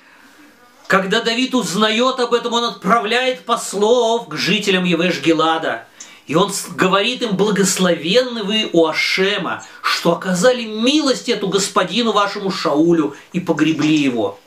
Когда 0.86 1.22
Давид 1.22 1.54
узнает 1.54 2.20
об 2.20 2.34
этом, 2.34 2.52
он 2.52 2.64
отправляет 2.64 3.44
послов 3.44 4.28
к 4.28 4.36
жителям 4.36 4.84
Евеш-Гелада. 4.84 5.86
И 6.26 6.34
он 6.34 6.52
говорит 6.76 7.22
им, 7.22 7.36
благословенны 7.36 8.44
вы 8.44 8.70
у 8.72 8.86
Ашема, 8.86 9.64
что 9.82 10.12
оказали 10.12 10.64
милость 10.64 11.28
эту 11.28 11.48
господину 11.48 12.12
вашему 12.12 12.50
Шаулю 12.50 13.16
и 13.32 13.40
погребли 13.40 13.96
его. 13.96 14.38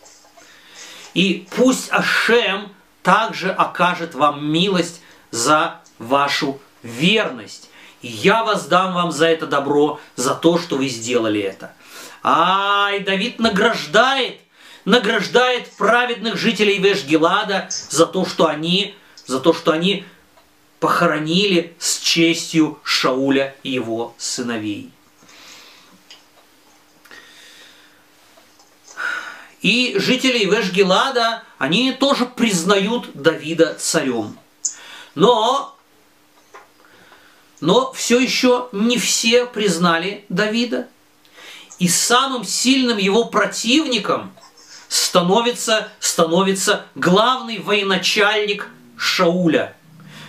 И 1.13 1.47
пусть 1.55 1.91
Ашем 1.91 2.71
также 3.03 3.51
окажет 3.51 4.15
вам 4.15 4.45
милость 4.45 5.01
за 5.31 5.81
вашу 5.99 6.59
верность. 6.85 7.69
И 8.01 8.07
я 8.07 8.43
воздам 8.43 8.93
вам 8.93 9.11
за 9.11 9.27
это 9.27 9.47
добро, 9.47 9.99
за 10.15 10.35
то, 10.35 10.59
что 10.59 10.77
вы 10.77 10.87
сделали 10.87 11.41
это. 11.41 11.73
Ай, 12.23 12.99
Давид 12.99 13.39
награждает, 13.39 14.39
награждает 14.85 15.69
праведных 15.71 16.37
жителей 16.37 16.77
Вешгелада 16.77 17.67
за 17.69 18.05
то, 18.05 18.25
что 18.25 18.47
они, 18.47 18.95
за 19.25 19.39
то, 19.39 19.53
что 19.53 19.71
они 19.71 20.05
похоронили 20.79 21.75
с 21.79 21.99
честью 21.99 22.79
Шауля 22.83 23.55
и 23.63 23.71
его 23.71 24.13
сыновей. 24.17 24.91
И 29.61 29.95
жители 29.97 30.45
Вешгелада, 30.45 31.43
они 31.57 31.91
тоже 31.91 32.27
признают 32.27 33.09
Давида 33.15 33.73
царем. 33.79 34.37
Но, 35.15 35.74
но 37.61 37.91
все 37.93 38.19
еще 38.19 38.69
не 38.71 38.97
все 38.97 39.45
признали 39.45 40.25
Давида. 40.29 40.87
И 41.79 41.87
самым 41.87 42.45
сильным 42.45 42.97
его 42.97 43.25
противником 43.25 44.33
становится, 44.87 45.89
становится 45.99 46.85
главный 46.95 47.59
военачальник 47.59 48.69
Шауля. 48.97 49.75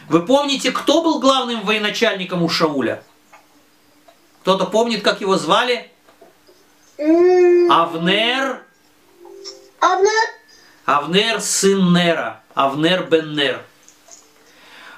Вы 0.09 0.25
помните, 0.25 0.73
кто 0.73 1.03
был 1.03 1.21
главным 1.21 1.62
военачальником 1.62 2.43
у 2.43 2.49
Шауля? 2.49 3.03
Кто-то 4.43 4.67
помнит, 4.67 5.03
как 5.03 5.21
его 5.21 5.37
звали? 5.37 5.91
Авнер 6.99 8.67
Авнер. 9.81 10.29
Авнер 10.85 11.41
сын 11.41 11.93
Нера. 11.93 12.41
Авнер 12.55 13.05
бен 13.05 13.35
Нер. 13.35 13.62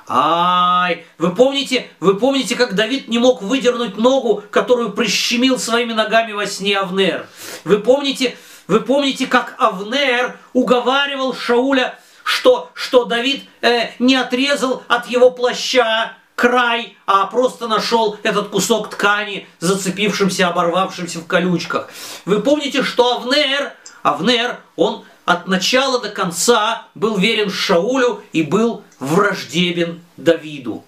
Ай, 0.08 1.04
вы 1.18 1.34
помните, 1.34 1.88
вы 2.00 2.16
помните, 2.16 2.56
как 2.56 2.74
Давид 2.74 3.08
не 3.08 3.18
мог 3.18 3.42
выдернуть 3.42 3.98
ногу, 3.98 4.42
которую 4.50 4.92
прищемил 4.92 5.58
своими 5.58 5.92
ногами 5.92 6.32
во 6.32 6.46
сне 6.46 6.78
Авнер? 6.78 7.28
Вы 7.64 7.78
помните, 7.78 8.36
вы 8.68 8.80
помните, 8.80 9.26
как 9.26 9.54
Авнер 9.58 10.38
уговаривал 10.54 11.34
Шауля, 11.34 11.98
что, 12.24 12.70
что 12.72 13.04
Давид 13.04 13.44
э, 13.60 13.88
не 13.98 14.16
отрезал 14.16 14.82
от 14.88 15.08
его 15.08 15.30
плаща 15.30 16.14
край, 16.34 16.96
а 17.04 17.26
просто 17.26 17.68
нашел 17.68 18.16
этот 18.22 18.48
кусок 18.48 18.90
ткани, 18.90 19.46
зацепившимся, 19.58 20.48
оборвавшимся 20.48 21.18
в 21.18 21.26
колючках. 21.26 21.88
Вы 22.24 22.40
помните, 22.40 22.82
что 22.82 23.16
Авнер 23.16 23.74
Авнер, 24.02 24.60
он 24.76 25.04
от 25.24 25.46
начала 25.46 26.00
до 26.00 26.08
конца 26.08 26.86
был 26.94 27.18
верен 27.18 27.50
Шаулю 27.50 28.22
и 28.32 28.42
был 28.42 28.82
враждебен 28.98 30.00
Давиду. 30.16 30.84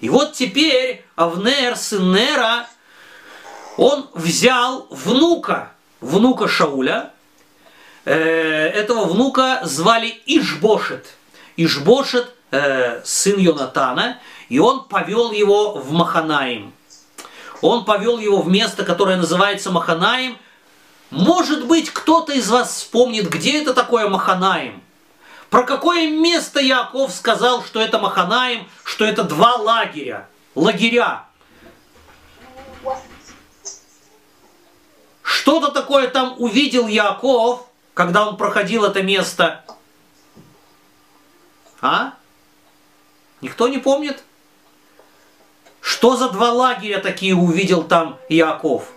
И 0.00 0.08
вот 0.08 0.32
теперь 0.32 1.04
Авнер, 1.16 1.76
сын 1.76 2.12
Нера, 2.12 2.66
он 3.76 4.08
взял 4.14 4.86
внука, 4.90 5.72
внука 6.00 6.48
Шауля. 6.48 7.10
Э, 8.04 8.14
этого 8.14 9.04
внука 9.06 9.60
звали 9.64 10.20
Ишбошет. 10.26 11.06
Ишбошет, 11.56 12.34
э, 12.50 13.02
сын 13.04 13.38
Йонатана, 13.38 14.18
и 14.48 14.58
он 14.58 14.84
повел 14.84 15.32
его 15.32 15.74
в 15.74 15.92
Маханаим. 15.92 16.72
Он 17.60 17.84
повел 17.84 18.18
его 18.18 18.42
в 18.42 18.48
место, 18.48 18.84
которое 18.84 19.16
называется 19.16 19.70
Маханаим, 19.70 20.36
может 21.10 21.66
быть, 21.66 21.90
кто-то 21.90 22.32
из 22.32 22.50
вас 22.50 22.74
вспомнит, 22.74 23.28
где 23.28 23.62
это 23.62 23.72
такое 23.72 24.08
Маханаим. 24.08 24.82
Про 25.50 25.64
какое 25.64 26.10
место 26.10 26.60
Яков 26.60 27.12
сказал, 27.12 27.62
что 27.64 27.80
это 27.80 27.98
Маханаим, 27.98 28.68
что 28.82 29.04
это 29.04 29.22
два 29.24 29.56
лагеря, 29.56 30.28
лагеря. 30.54 31.24
Что-то 35.22 35.70
такое 35.70 36.08
там 36.08 36.34
увидел 36.38 36.86
Яков, 36.86 37.66
когда 37.94 38.26
он 38.26 38.36
проходил 38.36 38.84
это 38.84 39.02
место. 39.02 39.64
А? 41.80 42.14
Никто 43.40 43.68
не 43.68 43.78
помнит? 43.78 44.22
Что 45.80 46.16
за 46.16 46.30
два 46.30 46.50
лагеря 46.50 46.98
такие 46.98 47.34
увидел 47.34 47.84
там 47.84 48.18
Яков? 48.28 48.88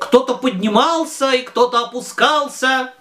Кто-то 0.00 0.36
поднимался 0.36 1.32
и 1.32 1.42
кто-то 1.42 1.84
опускался. 1.84 2.92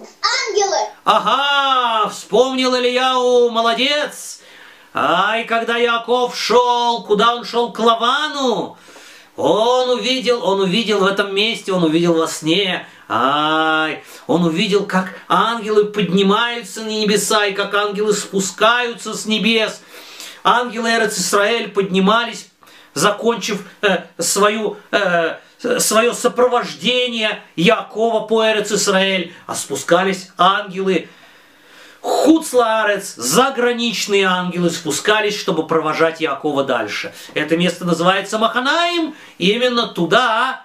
Ангелы. 0.00 0.76
Ага, 1.04 2.08
вспомнил 2.10 2.74
Ильяу, 2.76 3.50
молодец. 3.50 4.40
Ай, 4.92 5.44
когда 5.44 5.76
Яков 5.76 6.36
шел, 6.36 7.04
куда 7.04 7.34
он 7.34 7.44
шел? 7.44 7.72
К 7.72 7.78
Лавану. 7.78 8.76
Он 9.36 9.90
увидел, 9.90 10.44
он 10.44 10.60
увидел 10.60 11.00
в 11.00 11.06
этом 11.06 11.34
месте, 11.34 11.72
он 11.72 11.84
увидел 11.84 12.14
во 12.14 12.26
сне. 12.26 12.86
Ай, 13.08 14.04
он 14.26 14.44
увидел, 14.44 14.86
как 14.86 15.14
ангелы 15.28 15.84
поднимаются 15.84 16.82
на 16.82 16.88
небеса 16.88 17.46
и 17.46 17.52
как 17.52 17.74
ангелы 17.74 18.12
спускаются 18.12 19.14
с 19.14 19.26
небес 19.26 19.80
ангелы 20.44 20.90
Эрец 20.90 21.18
Исраэль 21.18 21.68
поднимались, 21.68 22.48
закончив 22.94 23.64
э, 23.82 24.04
свою, 24.18 24.76
э, 24.90 25.36
свое 25.78 26.14
сопровождение 26.14 27.42
Якова 27.56 28.26
по 28.26 28.44
Эрец 28.44 28.72
Исраэль, 28.72 29.34
а 29.46 29.54
спускались 29.54 30.30
ангелы 30.38 31.08
Хуцлаарец, 32.00 33.14
заграничные 33.16 34.24
ангелы 34.24 34.70
спускались, 34.70 35.38
чтобы 35.38 35.66
провожать 35.66 36.22
Якова 36.22 36.64
дальше. 36.64 37.12
Это 37.34 37.58
место 37.58 37.84
называется 37.84 38.38
Маханаим, 38.38 39.14
и 39.36 39.50
именно 39.50 39.86
туда 39.88 40.64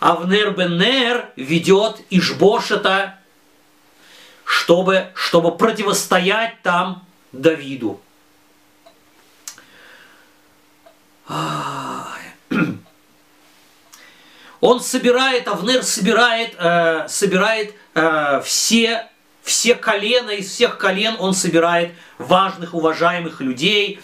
Авнер 0.00 0.52
Беннер 0.52 1.28
ведет 1.36 2.00
Ишбошета, 2.08 3.18
чтобы, 4.44 5.08
чтобы 5.14 5.54
противостоять 5.56 6.62
там 6.62 7.04
Давиду. 7.32 8.00
Он 14.64 14.80
собирает, 14.80 15.46
Авнер 15.46 15.82
собирает, 15.82 16.54
э, 16.58 17.06
собирает 17.06 17.74
э, 17.94 18.40
все, 18.46 19.06
все 19.42 19.74
колена, 19.74 20.30
из 20.30 20.50
всех 20.50 20.78
колен 20.78 21.16
он 21.18 21.34
собирает 21.34 21.92
важных, 22.16 22.72
уважаемых 22.72 23.42
людей. 23.42 24.00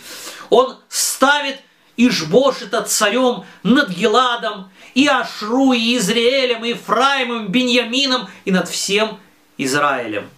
Он 0.51 0.77
ставит 0.91 1.63
Ишбошета 1.97 2.83
царем 2.83 3.45
над 3.63 3.89
Геладом, 3.89 4.71
и 4.93 5.07
Ашру, 5.07 5.73
и 5.73 5.97
Израилем, 5.97 6.63
и 6.67 6.69
Ефраимом, 6.71 7.49
Беньямином, 7.49 8.29
и 8.45 8.51
над 8.51 8.69
всем 8.69 9.19
Израилем. 9.57 10.29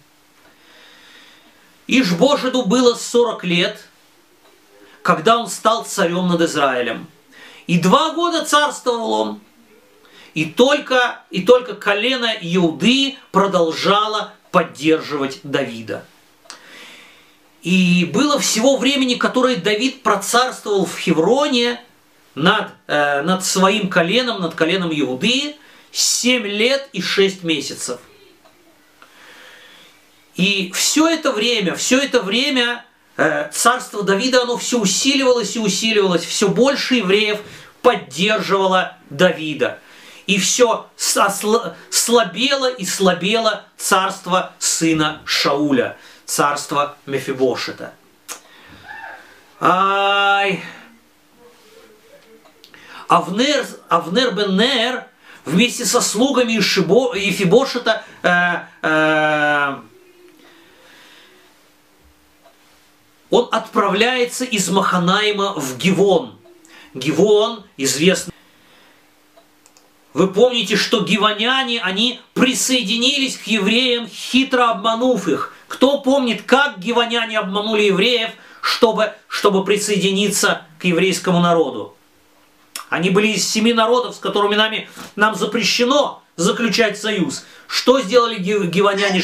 Ишбошету 1.87 2.63
было 2.63 2.95
40 2.95 3.43
лет– 3.43 3.77
когда 5.01 5.37
он 5.37 5.49
стал 5.49 5.83
царем 5.83 6.29
над 6.29 6.39
Израилем. 6.39 7.07
И 7.67 7.77
два 7.77 8.13
года 8.13 8.45
царствовал 8.45 9.11
он. 9.11 9.41
И 10.33 10.45
только, 10.45 11.21
и 11.29 11.43
только 11.43 11.75
колено 11.75 12.31
Иуды 12.41 13.15
продолжало 13.31 14.33
поддерживать 14.51 15.39
Давида. 15.43 16.05
И 17.61 18.09
было 18.11 18.39
всего 18.39 18.77
времени, 18.77 19.15
которое 19.15 19.55
Давид 19.55 20.03
процарствовал 20.03 20.85
в 20.85 20.97
Хевроне 20.97 21.81
над, 22.35 22.71
э, 22.87 23.21
над 23.21 23.45
своим 23.45 23.89
коленом, 23.89 24.41
над 24.41 24.55
коленом 24.55 24.91
Иуды, 24.91 25.55
7 25.91 26.45
лет 26.45 26.89
и 26.93 27.01
6 27.01 27.43
месяцев. 27.43 27.99
И 30.35 30.71
все 30.73 31.07
это 31.07 31.31
время, 31.31 31.75
все 31.75 31.99
это 31.99 32.21
время 32.21 32.83
Э, 33.15 33.49
царство 33.51 34.01
Давида, 34.03 34.41
оно 34.43 34.57
все 34.57 34.79
усиливалось 34.79 35.55
и 35.55 35.59
усиливалось, 35.59 36.25
все 36.25 36.47
больше 36.47 36.95
евреев 36.95 37.39
поддерживало 37.81 38.97
Давида. 39.09 39.79
И 40.25 40.39
все 40.39 40.87
слабело 41.89 42.69
и 42.69 42.85
слабело 42.85 43.65
царство 43.77 44.53
сына 44.57 45.21
Шауля, 45.25 45.97
царство 46.25 46.95
Мефибошета. 47.05 47.93
Ай! 49.59 50.63
Авнер, 53.07 53.65
Авнер 53.89 54.31
бен 54.31 54.57
Нер 54.57 55.05
вместе 55.45 55.85
со 55.85 56.01
слугами 56.01 56.53
Ефибошета 56.53 58.03
э, 58.23 58.55
э, 58.81 59.75
он 63.29 63.49
отправляется 63.51 64.45
из 64.45 64.69
Маханаима 64.69 65.53
в 65.53 65.77
Гивон. 65.77 66.39
Гивон 66.93 67.63
известный. 67.77 68.32
Вы 70.13 70.27
помните, 70.27 70.75
что 70.75 71.01
гивоняне, 71.01 71.81
они 71.81 72.21
присоединились 72.35 73.37
к 73.37 73.47
евреям, 73.47 74.07
хитро 74.07 74.69
обманув 74.69 75.27
их. 75.27 75.53
Кто 75.67 76.01
помнит, 76.01 76.43
как 76.43 76.77
гивоняне 76.79 77.39
обманули 77.39 77.83
евреев, 77.83 78.29
чтобы, 78.61 79.13
чтобы 79.27 79.65
присоединиться 79.65 80.65
к 80.79 80.85
еврейскому 80.85 81.39
народу? 81.39 81.95
Они 82.89 83.09
были 83.09 83.29
из 83.29 83.47
семи 83.47 83.73
народов, 83.73 84.15
с 84.15 84.19
которыми 84.19 84.53
нами, 84.53 84.87
нам 85.15 85.33
запрещено 85.33 86.21
заключать 86.35 86.99
союз. 86.99 87.43
Что 87.67 87.99
сделали 87.99 88.37
гивоняне? 88.37 89.23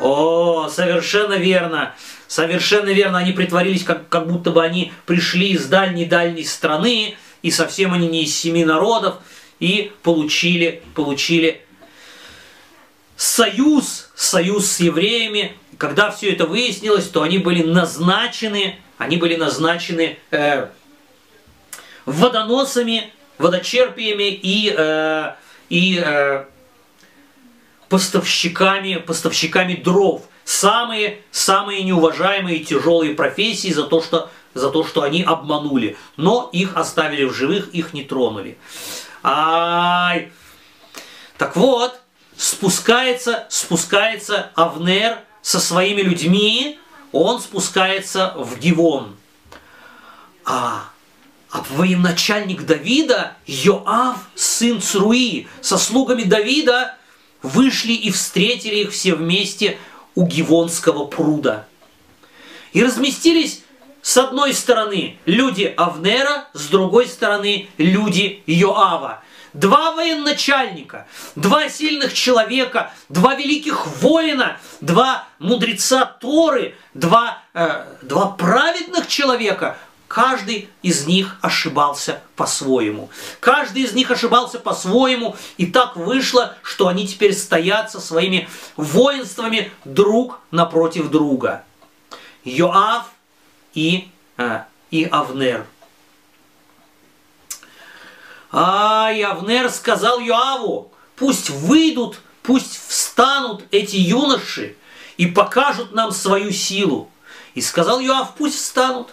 О, 0.00 0.68
совершенно 0.68 1.34
верно. 1.34 1.94
Совершенно 2.28 2.90
верно. 2.90 3.18
Они 3.18 3.32
притворились, 3.32 3.82
как, 3.82 4.08
как 4.08 4.28
будто 4.28 4.50
бы 4.50 4.62
они 4.62 4.92
пришли 5.06 5.52
из 5.52 5.66
дальней-дальней 5.66 6.44
страны, 6.44 7.16
и 7.42 7.50
совсем 7.50 7.94
они 7.94 8.06
не 8.06 8.24
из 8.24 8.36
семи 8.36 8.64
народов, 8.64 9.16
и 9.58 9.92
получили, 10.02 10.82
получили 10.94 11.62
союз, 13.16 14.10
союз 14.14 14.70
с 14.70 14.80
евреями. 14.80 15.56
Когда 15.78 16.10
все 16.10 16.30
это 16.30 16.44
выяснилось, 16.44 17.08
то 17.08 17.22
они 17.22 17.38
были 17.38 17.62
назначены, 17.62 18.76
они 18.98 19.16
были 19.16 19.36
назначены 19.36 20.18
э, 20.30 20.68
водоносами, 22.04 23.10
водочерпиями 23.38 24.30
и, 24.30 24.74
э, 24.76 25.34
и 25.70 26.02
э, 26.04 26.44
поставщиками, 27.88 28.96
поставщиками 28.96 29.74
дров. 29.74 30.22
Самые, 30.44 31.20
самые 31.30 31.82
неуважаемые 31.82 32.60
тяжелые 32.60 33.14
профессии 33.14 33.72
за 33.72 33.84
то, 33.84 34.02
что, 34.02 34.30
за 34.54 34.70
то, 34.70 34.84
что 34.84 35.02
они 35.02 35.22
обманули. 35.22 35.96
Но 36.16 36.48
их 36.52 36.76
оставили 36.76 37.24
в 37.24 37.34
живых, 37.34 37.68
их 37.74 37.92
не 37.92 38.02
тронули. 38.02 38.56
Ай! 39.22 40.32
Так 41.36 41.56
вот, 41.56 42.00
спускается, 42.36 43.46
спускается 43.50 44.50
Авнер 44.54 45.18
со 45.42 45.60
своими 45.60 46.00
людьми, 46.00 46.78
он 47.12 47.40
спускается 47.40 48.34
в 48.36 48.58
Гивон. 48.58 49.16
А, 50.44 50.90
а 51.50 51.64
военачальник 51.70 52.62
Давида, 52.62 53.36
Йоав, 53.46 54.16
сын 54.34 54.80
Цруи, 54.80 55.46
со 55.60 55.78
слугами 55.78 56.22
Давида 56.22 56.96
вышли 57.42 57.92
и 57.92 58.10
встретили 58.10 58.76
их 58.76 58.92
все 58.92 59.14
вместе 59.14 59.78
у 60.14 60.26
Гивонского 60.26 61.04
пруда. 61.04 61.66
И 62.72 62.82
разместились 62.82 63.62
с 64.02 64.16
одной 64.16 64.54
стороны 64.54 65.18
люди 65.26 65.72
Авнера, 65.76 66.48
с 66.52 66.66
другой 66.68 67.06
стороны 67.06 67.68
люди 67.78 68.42
Йоава. 68.46 69.22
Два 69.54 69.92
военачальника, 69.92 71.06
два 71.34 71.68
сильных 71.68 72.12
человека, 72.12 72.92
два 73.08 73.34
великих 73.34 73.86
воина, 73.86 74.58
два 74.80 75.26
мудреца 75.38 76.04
Торы, 76.04 76.74
два, 76.94 77.42
э, 77.54 77.84
два 78.02 78.28
праведных 78.28 79.08
человека 79.08 79.78
Каждый 80.08 80.70
из 80.80 81.06
них 81.06 81.36
ошибался 81.42 82.22
по-своему. 82.34 83.10
Каждый 83.40 83.82
из 83.82 83.92
них 83.92 84.10
ошибался 84.10 84.58
по-своему, 84.58 85.36
и 85.58 85.66
так 85.66 85.96
вышло, 85.96 86.56
что 86.62 86.88
они 86.88 87.06
теперь 87.06 87.34
стоят 87.34 87.92
со 87.92 88.00
своими 88.00 88.48
воинствами 88.76 89.70
друг 89.84 90.40
напротив 90.50 91.10
друга. 91.10 91.62
Йоав 92.42 93.04
и, 93.74 94.08
а, 94.38 94.66
и 94.90 95.04
Авнер. 95.04 95.66
А 98.50 99.10
Авнер 99.10 99.68
сказал 99.68 100.20
Йоаву, 100.20 100.90
пусть 101.16 101.50
выйдут, 101.50 102.18
пусть 102.42 102.80
встанут 102.88 103.62
эти 103.70 103.96
юноши 103.96 104.74
и 105.18 105.26
покажут 105.26 105.92
нам 105.92 106.12
свою 106.12 106.50
силу. 106.50 107.10
И 107.54 107.60
сказал 107.60 108.00
Йоав, 108.00 108.34
пусть 108.36 108.56
встанут. 108.56 109.08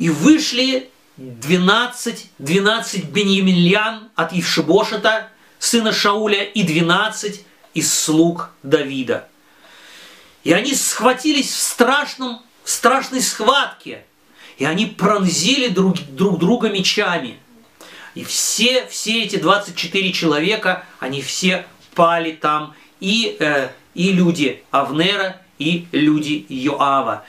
И 0.00 0.08
вышли 0.08 0.88
12, 1.18 2.30
12 2.38 3.04
беньяминлян 3.04 4.08
от 4.14 4.32
Ившибошета, 4.32 5.28
сына 5.58 5.92
Шауля, 5.92 6.42
и 6.42 6.62
12 6.62 7.44
из 7.74 7.92
слуг 7.92 8.48
Давида. 8.62 9.28
И 10.42 10.54
они 10.54 10.74
схватились 10.74 11.50
в, 11.50 11.58
страшном, 11.58 12.40
в 12.64 12.70
страшной 12.70 13.20
схватке, 13.20 14.02
и 14.56 14.64
они 14.64 14.86
пронзили 14.86 15.68
друг, 15.68 15.98
друг 15.98 16.38
друга 16.38 16.70
мечами. 16.70 17.38
И 18.14 18.24
все, 18.24 18.86
все 18.86 19.24
эти 19.24 19.36
24 19.36 20.12
человека, 20.14 20.86
они 20.98 21.20
все 21.20 21.66
пали 21.94 22.32
там, 22.32 22.74
и, 23.00 23.36
э, 23.38 23.68
и 23.92 24.12
люди 24.12 24.62
Авнера, 24.70 25.42
и 25.58 25.86
люди 25.92 26.46
Йоава. 26.48 27.22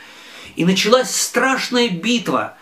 И 0.55 0.63
началась 0.63 1.13
страшная 1.13 1.89
битва– 1.89 2.55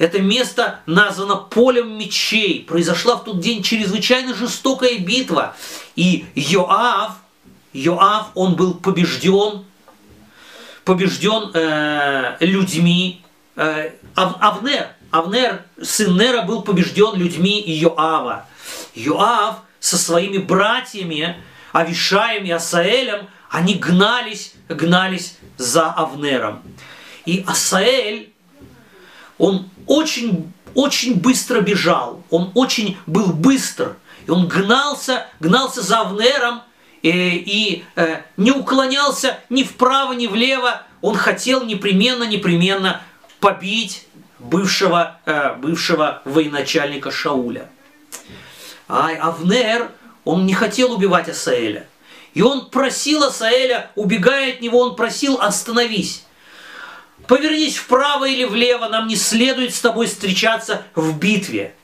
это 0.00 0.18
место 0.18 0.80
названо 0.86 1.36
полем 1.36 1.98
мечей. 1.98 2.64
Произошла 2.66 3.16
в 3.16 3.24
тот 3.24 3.38
день 3.38 3.62
чрезвычайно 3.62 4.34
жестокая 4.34 4.98
битва. 4.98 5.54
И 5.94 6.24
Йоав, 6.34 7.12
Йоав, 7.74 8.28
он 8.34 8.56
был 8.56 8.72
побежден, 8.72 9.62
побежден 10.86 11.50
э, 11.52 12.38
людьми. 12.40 13.20
Э, 13.56 13.90
Авнер, 14.14 14.88
Авнер, 15.10 15.66
сын 15.82 16.16
Нера, 16.16 16.42
был 16.44 16.62
побежден 16.62 17.16
людьми 17.16 17.62
Йоава. 17.66 18.46
Йоав 18.94 19.56
со 19.80 19.98
своими 19.98 20.38
братьями, 20.38 21.36
Авишаем 21.72 22.46
и 22.46 22.50
Асаэлем, 22.50 23.28
они 23.50 23.74
гнались, 23.74 24.54
гнались 24.66 25.36
за 25.58 25.90
Авнером. 25.92 26.62
И 27.26 27.44
Асаэль, 27.46 28.32
он 29.36 29.68
очень, 29.90 30.52
очень 30.76 31.16
быстро 31.16 31.60
бежал, 31.62 32.22
он 32.30 32.52
очень 32.54 32.96
был 33.06 33.32
быстр, 33.32 33.96
и 34.24 34.30
он 34.30 34.46
гнался, 34.46 35.26
гнался 35.40 35.82
за 35.82 36.02
Авнером, 36.02 36.62
и, 37.02 37.10
э, 37.10 37.28
и 37.34 37.84
э, 37.96 38.20
не 38.36 38.52
уклонялся 38.52 39.40
ни 39.48 39.64
вправо, 39.64 40.12
ни 40.12 40.28
влево, 40.28 40.82
он 41.02 41.16
хотел 41.16 41.64
непременно, 41.64 42.22
непременно 42.22 43.02
побить 43.40 44.06
бывшего, 44.38 45.18
э, 45.26 45.54
бывшего 45.56 46.22
военачальника 46.24 47.10
Шауля. 47.10 47.68
А 48.86 49.08
Авнер, 49.20 49.90
он 50.24 50.46
не 50.46 50.54
хотел 50.54 50.92
убивать 50.92 51.28
Асаэля. 51.28 51.88
И 52.34 52.42
он 52.42 52.70
просил 52.70 53.24
Асаэля, 53.24 53.90
убегая 53.96 54.52
от 54.52 54.60
него, 54.60 54.78
он 54.78 54.94
просил 54.94 55.40
«остановись». 55.40 56.24
Повернись 57.30 57.76
вправо 57.76 58.24
или 58.24 58.42
влево, 58.42 58.88
нам 58.88 59.06
не 59.06 59.14
следует 59.14 59.72
с 59.72 59.80
тобой 59.80 60.08
встречаться 60.08 60.82
в 60.96 61.16
битве. 61.16 61.76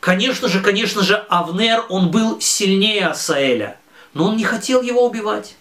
Конечно 0.00 0.48
же, 0.48 0.60
конечно 0.60 1.04
же, 1.04 1.24
Авнер, 1.28 1.84
он 1.88 2.10
был 2.10 2.40
сильнее 2.40 3.06
Асаэля, 3.06 3.78
но 4.14 4.24
он 4.24 4.36
не 4.36 4.42
хотел 4.42 4.82
его 4.82 5.06
убивать. 5.06 5.54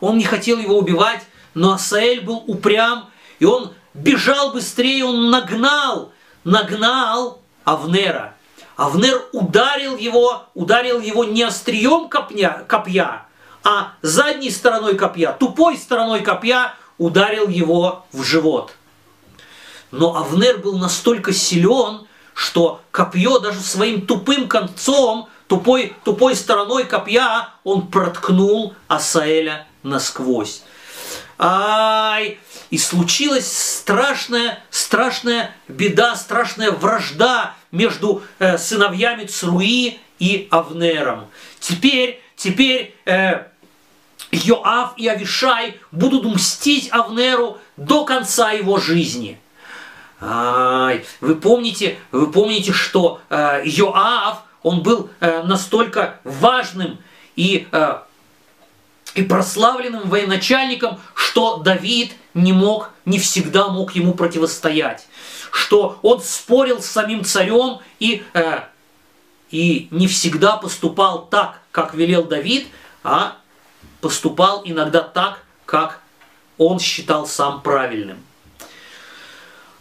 Он 0.00 0.18
не 0.18 0.24
хотел 0.24 0.58
его 0.58 0.76
убивать, 0.76 1.22
но 1.54 1.72
Асаэль 1.72 2.20
был 2.20 2.44
упрям, 2.46 3.08
и 3.38 3.46
он 3.46 3.72
бежал 3.94 4.52
быстрее, 4.52 5.06
он 5.06 5.30
нагнал, 5.30 6.12
нагнал 6.44 7.40
Авнера. 7.64 8.34
Авнер 8.76 9.28
ударил 9.32 9.96
его, 9.96 10.44
ударил 10.52 11.00
его 11.00 11.24
не 11.24 11.42
острием 11.42 12.10
копья, 12.10 12.66
копья, 12.68 13.24
а 13.64 13.92
задней 14.02 14.50
стороной 14.50 14.94
копья, 14.94 15.32
тупой 15.32 15.78
стороной 15.78 16.20
копья 16.20 16.74
ударил 16.98 17.48
его 17.48 18.04
в 18.12 18.22
живот. 18.22 18.72
Но 19.90 20.16
Авнер 20.16 20.58
был 20.58 20.78
настолько 20.78 21.32
силен, 21.32 22.06
что 22.34 22.82
копье 22.90 23.38
даже 23.38 23.60
своим 23.60 24.06
тупым 24.06 24.48
концом, 24.48 25.28
тупой, 25.46 25.94
тупой 26.04 26.36
стороной 26.36 26.84
копья, 26.84 27.48
он 27.64 27.88
проткнул 27.88 28.74
Асаэля 28.86 29.66
насквозь. 29.82 30.62
Ай! 31.38 32.38
И 32.70 32.76
случилась 32.76 33.50
страшная, 33.50 34.62
страшная 34.70 35.54
беда, 35.68 36.16
страшная 36.16 36.70
вражда 36.70 37.54
между 37.70 38.22
э, 38.38 38.58
сыновьями 38.58 39.24
Цруи 39.24 39.98
и 40.18 40.48
Авнером. 40.50 41.28
Теперь, 41.60 42.22
теперь 42.36 42.94
э, 43.06 43.44
Йоав 44.30 44.94
и 44.96 45.08
Авишай 45.08 45.80
будут 45.90 46.24
мстить 46.24 46.88
Авнеру 46.92 47.58
до 47.76 48.04
конца 48.04 48.50
его 48.50 48.78
жизни. 48.78 49.40
Вы 50.20 51.36
помните, 51.40 51.98
вы 52.10 52.30
помните, 52.32 52.72
что 52.72 53.20
э, 53.30 53.62
Йоав, 53.64 54.42
он 54.64 54.82
был 54.82 55.10
э, 55.20 55.44
настолько 55.44 56.18
важным 56.24 56.98
и 57.36 57.68
э, 57.70 57.98
и 59.14 59.22
прославленным 59.22 60.08
военачальником, 60.08 61.00
что 61.14 61.58
Давид 61.58 62.12
не 62.34 62.52
мог, 62.52 62.90
не 63.04 63.18
всегда 63.18 63.68
мог 63.68 63.94
ему 63.96 64.12
противостоять, 64.12 65.06
что 65.50 65.98
он 66.02 66.20
спорил 66.20 66.82
с 66.82 66.86
самим 66.86 67.24
царем 67.24 67.78
и, 67.98 68.22
и 69.50 69.88
не 69.90 70.06
всегда 70.06 70.56
поступал 70.56 71.26
так, 71.26 71.60
как 71.72 71.94
велел 71.94 72.24
Давид, 72.24 72.68
а 73.02 73.38
поступал 74.00 74.62
иногда 74.64 75.02
так, 75.02 75.42
как 75.66 76.00
он 76.56 76.78
считал 76.78 77.26
сам 77.26 77.62
правильным. 77.62 78.24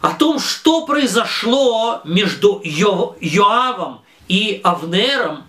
О 0.02 0.14
том, 0.14 0.40
что 0.40 0.86
произошло 0.86 2.02
между 2.04 2.62
Йо, 2.64 3.16
Йоавом 3.20 4.02
и 4.28 4.62
Авнером, 4.64 5.44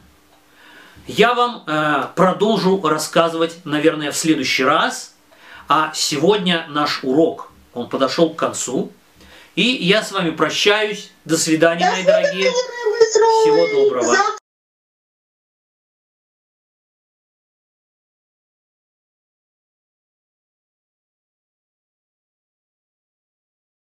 я 1.07 1.35
вам 1.35 1.65
э, 1.67 2.07
продолжу 2.15 2.81
рассказывать, 2.83 3.59
наверное, 3.65 4.11
в 4.13 4.17
следующий 4.17 4.65
раз. 4.65 5.15
А 5.69 5.93
сегодня 5.95 6.67
наш 6.69 7.03
урок, 7.03 7.51
он 7.75 7.89
подошел 7.89 8.31
к 8.31 8.37
концу. 8.37 8.93
И 9.55 9.63
я 9.63 10.03
с 10.03 10.13
вами 10.13 10.31
прощаюсь. 10.31 11.11
До 11.25 11.37
свидания, 11.37 11.91
мои 11.91 12.05
дорогие. 12.05 12.51
Всего 12.51 13.85
доброго. 13.85 14.39